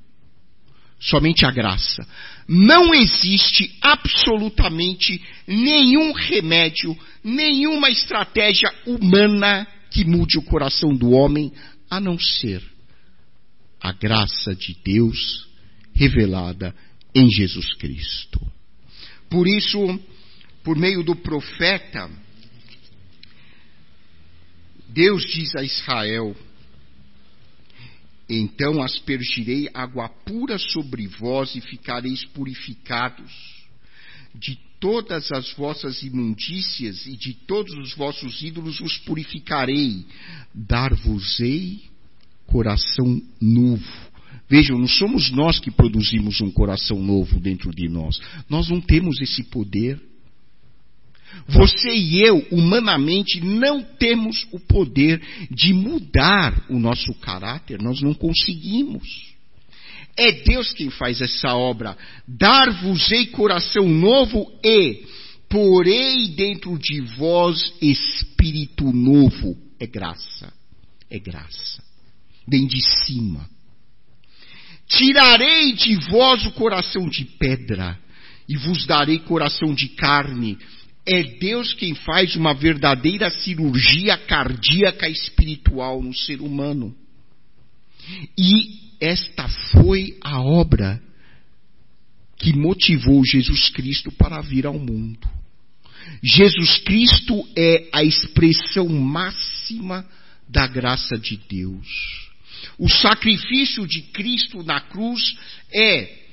Somente 0.97 1.45
a 1.45 1.51
graça. 1.51 2.07
Não 2.47 2.93
existe 2.93 3.77
absolutamente 3.81 5.21
nenhum 5.45 6.13
remédio, 6.13 6.97
nenhuma 7.21 7.89
estratégia 7.89 8.73
humana 8.85 9.67
que 9.91 10.05
mude 10.05 10.37
o 10.37 10.43
coração 10.43 10.95
do 10.95 11.11
homem, 11.11 11.51
a 11.89 11.99
não 11.99 12.17
ser 12.17 12.63
a 13.81 13.91
graça 13.91 14.55
de 14.55 14.73
Deus 14.85 15.51
revelada 15.93 16.75
em 17.13 17.29
Jesus 17.29 17.73
Cristo. 17.75 18.39
Por 19.29 19.47
isso, 19.47 19.99
por 20.63 20.77
meio 20.77 21.03
do 21.03 21.15
profeta, 21.15 22.09
Deus 24.89 25.23
diz 25.25 25.55
a 25.55 25.63
Israel: 25.63 26.35
Então 28.29 28.81
aspergirei 28.81 29.69
água 29.73 30.09
pura 30.09 30.57
sobre 30.57 31.07
vós 31.07 31.55
e 31.55 31.61
ficareis 31.61 32.23
purificados. 32.25 33.31
De 34.35 34.57
todas 34.79 35.31
as 35.31 35.53
vossas 35.53 36.01
imundícias 36.01 37.05
e 37.05 37.15
de 37.15 37.33
todos 37.33 37.73
os 37.75 37.93
vossos 37.95 38.41
ídolos 38.41 38.79
os 38.81 38.97
purificarei. 38.99 40.05
Dar-vos-ei 40.53 41.93
coração 42.53 43.21
novo. 43.41 44.12
Vejam, 44.49 44.77
não 44.77 44.87
somos 44.87 45.31
nós 45.31 45.59
que 45.59 45.71
produzimos 45.71 46.41
um 46.41 46.51
coração 46.51 47.01
novo 47.01 47.39
dentro 47.39 47.71
de 47.73 47.87
nós. 47.87 48.19
Nós 48.49 48.69
não 48.69 48.81
temos 48.81 49.19
esse 49.21 49.43
poder. 49.43 49.99
Você 51.47 51.89
e 51.89 52.21
eu, 52.21 52.45
humanamente, 52.51 53.41
não 53.41 53.81
temos 53.81 54.45
o 54.51 54.59
poder 54.59 55.21
de 55.49 55.73
mudar 55.73 56.65
o 56.69 56.77
nosso 56.77 57.13
caráter, 57.15 57.81
nós 57.81 58.01
não 58.01 58.13
conseguimos. 58.13 59.33
É 60.15 60.31
Deus 60.31 60.71
quem 60.73 60.89
faz 60.91 61.21
essa 61.21 61.55
obra. 61.55 61.97
Dar-vos-ei 62.27 63.27
coração 63.27 63.87
novo 63.89 64.51
e 64.63 65.05
porei 65.49 66.27
dentro 66.29 66.77
de 66.77 67.01
vós 67.17 67.73
espírito 67.81 68.91
novo. 68.91 69.57
É 69.79 69.87
graça. 69.87 70.53
É 71.09 71.17
graça. 71.17 71.83
Vem 72.47 72.67
de 72.67 72.81
cima. 73.05 73.49
Tirarei 74.87 75.73
de 75.73 75.95
vós 76.09 76.45
o 76.45 76.51
coração 76.51 77.09
de 77.09 77.25
pedra 77.25 77.97
e 78.47 78.57
vos 78.57 78.85
darei 78.85 79.19
coração 79.19 79.73
de 79.73 79.89
carne. 79.89 80.57
É 81.05 81.23
Deus 81.23 81.73
quem 81.73 81.95
faz 81.95 82.35
uma 82.35 82.53
verdadeira 82.53 83.29
cirurgia 83.29 84.17
cardíaca 84.17 85.09
espiritual 85.09 86.01
no 86.01 86.13
ser 86.13 86.41
humano. 86.41 86.95
E 88.37 88.83
esta 88.99 89.47
foi 89.71 90.17
a 90.21 90.41
obra 90.41 91.01
que 92.37 92.53
motivou 92.53 93.23
Jesus 93.25 93.69
Cristo 93.69 94.11
para 94.11 94.41
vir 94.41 94.65
ao 94.65 94.77
mundo. 94.77 95.27
Jesus 96.21 96.77
Cristo 96.79 97.47
é 97.55 97.89
a 97.93 98.03
expressão 98.03 98.87
máxima 98.89 100.05
da 100.47 100.67
graça 100.67 101.17
de 101.17 101.37
Deus. 101.49 102.32
O 102.77 102.89
sacrifício 102.89 103.87
de 103.87 104.01
Cristo 104.01 104.63
na 104.63 104.79
cruz 104.79 105.37
é 105.73 106.23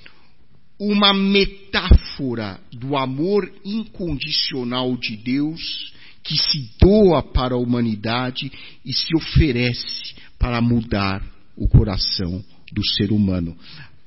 uma 0.79 1.13
metáfora 1.13 2.59
do 2.73 2.97
amor 2.97 3.53
incondicional 3.65 4.97
de 4.97 5.17
Deus 5.17 5.93
que 6.23 6.37
se 6.37 6.71
doa 6.81 7.23
para 7.23 7.55
a 7.55 7.59
humanidade 7.59 8.51
e 8.85 8.93
se 8.93 9.15
oferece 9.15 10.15
para 10.39 10.61
mudar 10.61 11.23
o 11.57 11.69
coração 11.69 12.43
do 12.73 12.85
ser 12.85 13.13
humano. 13.13 13.57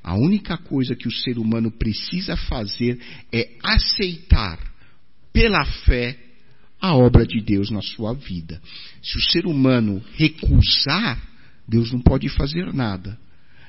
A 0.03 0.15
única 0.15 0.57
coisa 0.57 0.95
que 0.95 1.07
o 1.07 1.11
ser 1.11 1.37
humano 1.37 1.71
precisa 1.71 2.35
fazer 2.35 2.99
é 3.31 3.51
aceitar 3.63 4.59
pela 5.31 5.63
fé 5.65 6.17
a 6.81 6.95
obra 6.95 7.25
de 7.25 7.39
Deus 7.39 7.69
na 7.69 7.81
sua 7.81 8.13
vida. 8.13 8.61
Se 9.01 9.17
o 9.17 9.21
ser 9.31 9.45
humano 9.45 10.03
recusar, 10.15 11.21
Deus 11.67 11.91
não 11.91 12.01
pode 12.01 12.29
fazer 12.29 12.73
nada. 12.73 13.17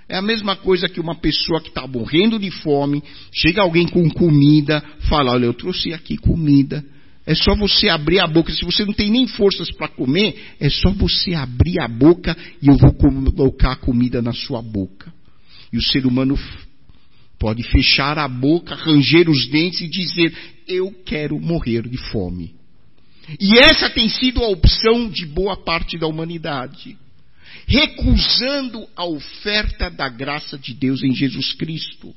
É 0.09 0.17
a 0.17 0.23
mesma 0.23 0.55
coisa 0.57 0.89
que 0.89 1.01
uma 1.01 1.15
pessoa 1.15 1.61
que 1.61 1.69
está 1.69 1.87
morrendo 1.87 2.39
de 2.39 2.51
fome, 2.51 3.03
chega 3.33 3.63
alguém 3.63 3.87
com 3.89 4.09
comida, 4.11 4.83
fala: 5.09 5.33
Olha, 5.33 5.47
eu 5.47 5.55
trouxe 5.55 5.93
aqui 5.93 6.17
comida. 6.17 6.85
É 7.27 7.35
só 7.35 7.55
você 7.55 7.89
abrir 7.89 8.21
a 8.21 8.27
boca. 8.27 8.53
Se 8.53 8.65
você 8.65 8.85
não 8.85 8.93
tem 8.93 9.11
nem 9.11 9.27
forças 9.27 9.71
para 9.71 9.89
comer, 9.89 10.37
é 10.61 10.69
só 10.69 10.91
você 10.91 11.33
abrir 11.33 11.81
a 11.81 11.89
boca 11.89 12.37
e 12.61 12.69
eu 12.69 12.77
vou 12.77 12.93
colocar 12.93 13.73
a 13.73 13.77
comida 13.77 14.21
na 14.21 14.33
sua 14.33 14.61
boca. 14.61 15.13
E 15.73 15.79
o 15.79 15.83
ser 15.83 16.05
humano 16.05 16.39
pode 17.39 17.63
fechar 17.63 18.19
a 18.19 18.29
boca, 18.29 18.75
ranger 18.75 19.31
os 19.31 19.47
dentes 19.47 19.81
e 19.81 19.89
dizer: 19.89 20.37
Eu 20.69 20.93
quero 21.07 21.41
morrer 21.41 21.89
de 21.89 21.97
fome. 22.11 22.55
E 23.41 23.59
essa 23.59 23.89
tem 23.89 24.07
sido 24.07 24.45
a 24.45 24.49
opção 24.49 25.09
de 25.09 25.25
boa 25.25 25.57
parte 25.57 25.97
da 25.97 26.07
humanidade. 26.07 26.99
Recusando 27.67 28.87
a 28.97 29.05
oferta 29.05 29.91
da 29.91 30.09
graça 30.09 30.59
de 30.59 30.75
Deus 30.75 31.03
em 31.03 31.15
Jesus 31.15 31.53
Cristo. 31.53 32.15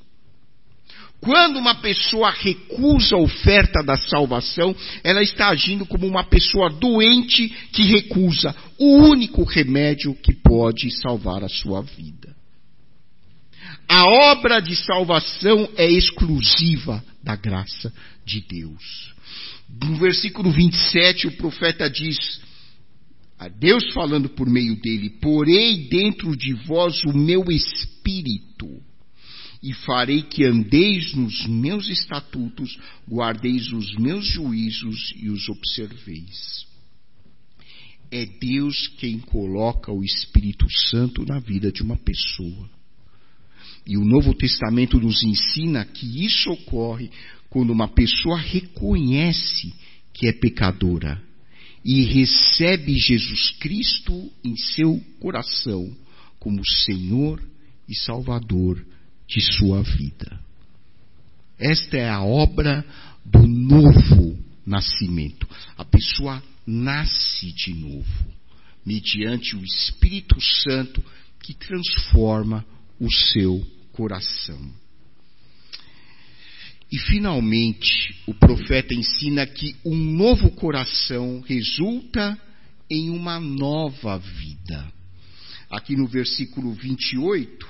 Quando 1.19 1.57
uma 1.57 1.75
pessoa 1.75 2.29
recusa 2.29 3.15
a 3.15 3.19
oferta 3.19 3.83
da 3.83 3.97
salvação, 3.97 4.75
ela 5.03 5.23
está 5.23 5.49
agindo 5.49 5.85
como 5.85 6.05
uma 6.05 6.23
pessoa 6.23 6.69
doente 6.69 7.49
que 7.71 7.83
recusa 7.83 8.55
o 8.77 8.97
único 8.97 9.43
remédio 9.43 10.13
que 10.13 10.33
pode 10.33 10.91
salvar 10.91 11.43
a 11.43 11.49
sua 11.49 11.81
vida. 11.81 12.35
A 13.89 14.05
obra 14.31 14.59
de 14.59 14.75
salvação 14.75 15.69
é 15.75 15.89
exclusiva 15.89 17.03
da 17.23 17.35
graça 17.35 17.91
de 18.25 18.41
Deus. 18.41 19.13
No 19.81 19.95
versículo 19.95 20.51
27, 20.51 21.27
o 21.27 21.31
profeta 21.37 21.89
diz: 21.89 22.39
a 23.37 23.47
Deus 23.47 23.93
falando 23.93 24.29
por 24.29 24.49
meio 24.49 24.75
dele: 24.81 25.09
Porei 25.21 25.87
dentro 25.87 26.35
de 26.35 26.53
vós 26.65 27.03
o 27.05 27.15
meu 27.15 27.45
espírito, 27.51 28.67
e 29.61 29.73
farei 29.73 30.23
que 30.23 30.43
andeis 30.43 31.13
nos 31.13 31.45
meus 31.47 31.87
estatutos, 31.87 32.77
guardeis 33.07 33.71
os 33.71 33.95
meus 33.95 34.25
juízos 34.25 35.13
e 35.15 35.29
os 35.29 35.47
observeis. 35.49 36.65
É 38.09 38.25
Deus 38.25 38.87
quem 38.97 39.19
coloca 39.19 39.91
o 39.91 40.03
Espírito 40.03 40.65
Santo 40.89 41.25
na 41.25 41.39
vida 41.39 41.71
de 41.71 41.83
uma 41.83 41.97
pessoa. 41.97 42.69
E 43.85 43.97
o 43.97 44.05
Novo 44.05 44.33
Testamento 44.33 44.97
nos 44.97 45.23
ensina 45.23 45.83
que 45.83 46.25
isso 46.25 46.49
ocorre 46.51 47.11
quando 47.49 47.71
uma 47.71 47.87
pessoa 47.87 48.37
reconhece 48.37 49.73
que 50.13 50.27
é 50.27 50.31
pecadora 50.31 51.26
e 51.83 52.03
recebe 52.03 52.97
Jesus 52.97 53.51
Cristo 53.59 54.31
em 54.43 54.55
seu 54.55 54.99
coração 55.19 55.95
como 56.39 56.65
Senhor 56.65 57.41
e 57.87 57.95
Salvador 57.95 58.85
de 59.27 59.41
sua 59.41 59.81
vida. 59.81 60.39
Esta 61.59 61.97
é 61.97 62.09
a 62.09 62.21
obra 62.21 62.85
do 63.25 63.47
novo 63.47 64.37
nascimento. 64.65 65.47
A 65.77 65.83
pessoa 65.83 66.43
nasce 66.65 67.51
de 67.53 67.73
novo, 67.73 68.25
mediante 68.85 69.55
o 69.55 69.63
Espírito 69.63 70.39
Santo 70.41 71.03
que 71.39 71.53
transforma 71.53 72.65
o 72.99 73.11
seu 73.11 73.65
coração. 73.91 74.59
E 76.91 76.97
finalmente, 76.97 78.15
o 78.25 78.33
profeta 78.33 78.93
ensina 78.93 79.45
que 79.45 79.75
um 79.83 79.95
novo 79.95 80.51
coração 80.51 81.43
resulta 81.45 82.39
em 82.89 83.09
uma 83.09 83.39
nova 83.39 84.17
vida. 84.17 84.91
Aqui 85.69 85.97
no 85.97 86.07
versículo 86.07 86.71
28, 86.73 87.67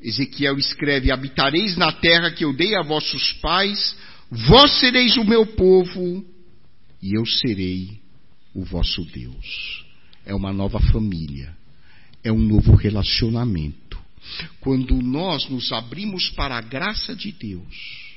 Ezequiel 0.00 0.56
escreve: 0.58 1.10
Habitareis 1.10 1.76
na 1.76 1.90
terra 1.90 2.30
que 2.30 2.44
eu 2.44 2.54
dei 2.54 2.76
a 2.76 2.82
vossos 2.82 3.32
pais, 3.34 3.96
vós 4.30 4.78
sereis 4.78 5.16
o 5.16 5.24
meu 5.24 5.44
povo, 5.44 6.24
e 7.02 7.18
eu 7.18 7.26
serei 7.26 8.00
o 8.54 8.64
vosso 8.64 9.04
Deus. 9.06 9.84
É 10.24 10.34
uma 10.34 10.52
nova 10.52 10.78
família, 10.78 11.56
é 12.22 12.30
um 12.30 12.38
novo 12.38 12.74
relacionamento. 12.74 13.87
Quando 14.60 14.94
nós 15.02 15.48
nos 15.48 15.72
abrimos 15.72 16.30
para 16.30 16.56
a 16.56 16.60
graça 16.60 17.14
de 17.14 17.32
Deus 17.32 18.08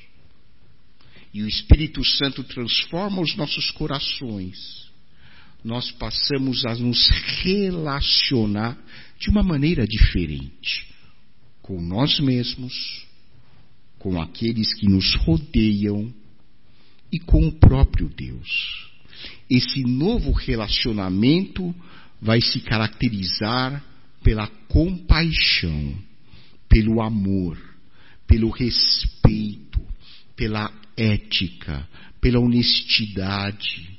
e 1.32 1.42
o 1.42 1.48
Espírito 1.48 2.04
Santo 2.04 2.44
transforma 2.44 3.20
os 3.20 3.34
nossos 3.36 3.70
corações, 3.70 4.90
nós 5.64 5.90
passamos 5.92 6.64
a 6.64 6.74
nos 6.74 7.08
relacionar 7.42 8.76
de 9.18 9.30
uma 9.30 9.42
maneira 9.42 9.86
diferente 9.86 10.92
com 11.62 11.80
nós 11.80 12.18
mesmos, 12.18 13.06
com 13.98 14.20
aqueles 14.20 14.74
que 14.74 14.88
nos 14.88 15.14
rodeiam 15.14 16.12
e 17.10 17.20
com 17.20 17.46
o 17.46 17.52
próprio 17.52 18.08
Deus. 18.08 18.90
Esse 19.48 19.82
novo 19.82 20.32
relacionamento 20.32 21.74
vai 22.20 22.40
se 22.40 22.60
caracterizar 22.60 23.82
pela 24.22 24.46
compaixão, 24.68 25.94
pelo 26.68 27.02
amor, 27.02 27.58
pelo 28.26 28.50
respeito, 28.50 29.80
pela 30.36 30.72
ética, 30.96 31.86
pela 32.20 32.38
honestidade, 32.38 33.90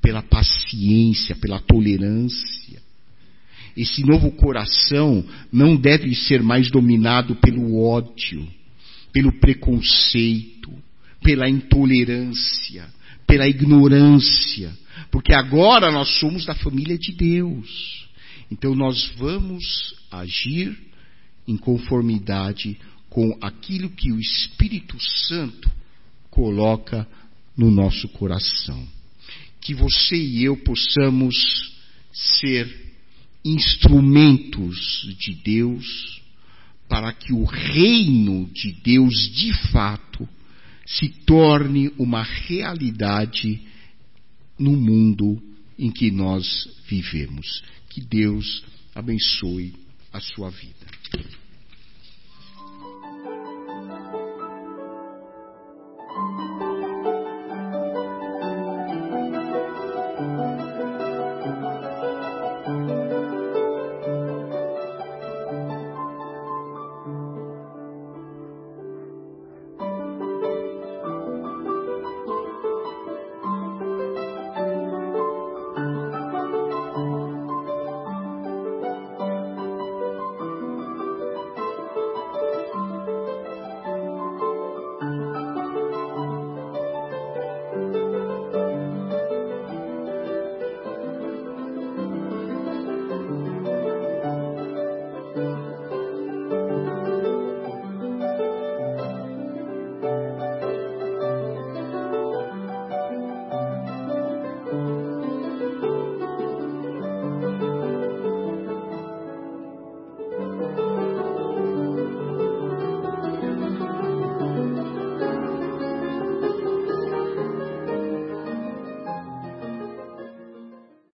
pela 0.00 0.22
paciência, 0.22 1.36
pela 1.36 1.60
tolerância. 1.60 2.80
Esse 3.76 4.02
novo 4.04 4.30
coração 4.32 5.24
não 5.52 5.76
deve 5.76 6.14
ser 6.14 6.42
mais 6.42 6.70
dominado 6.70 7.36
pelo 7.36 7.80
ódio, 7.80 8.48
pelo 9.12 9.32
preconceito, 9.38 10.72
pela 11.22 11.48
intolerância, 11.48 12.86
pela 13.26 13.46
ignorância, 13.46 14.72
porque 15.10 15.34
agora 15.34 15.90
nós 15.90 16.08
somos 16.18 16.44
da 16.44 16.54
família 16.54 16.98
de 16.98 17.12
Deus. 17.12 18.07
Então 18.50 18.74
nós 18.74 19.12
vamos 19.16 19.94
agir 20.10 20.76
em 21.46 21.56
conformidade 21.56 22.78
com 23.08 23.36
aquilo 23.40 23.90
que 23.90 24.12
o 24.12 24.20
Espírito 24.20 24.96
Santo 25.00 25.70
coloca 26.30 27.06
no 27.56 27.70
nosso 27.70 28.08
coração. 28.08 28.86
Que 29.60 29.74
você 29.74 30.16
e 30.16 30.44
eu 30.44 30.56
possamos 30.58 31.36
ser 32.12 32.94
instrumentos 33.44 35.14
de 35.18 35.34
Deus 35.34 36.20
para 36.88 37.12
que 37.12 37.32
o 37.32 37.44
reino 37.44 38.48
de 38.52 38.72
Deus 38.72 39.30
de 39.34 39.52
fato 39.70 40.28
se 40.86 41.08
torne 41.08 41.92
uma 41.98 42.22
realidade 42.22 43.60
no 44.58 44.72
mundo 44.72 45.40
em 45.78 45.90
que 45.90 46.10
nós 46.10 46.68
vivemos. 46.88 47.62
Que 47.98 48.04
Deus 48.04 48.62
abençoe 48.94 49.74
a 50.12 50.20
sua 50.20 50.50
vida. 50.50 50.86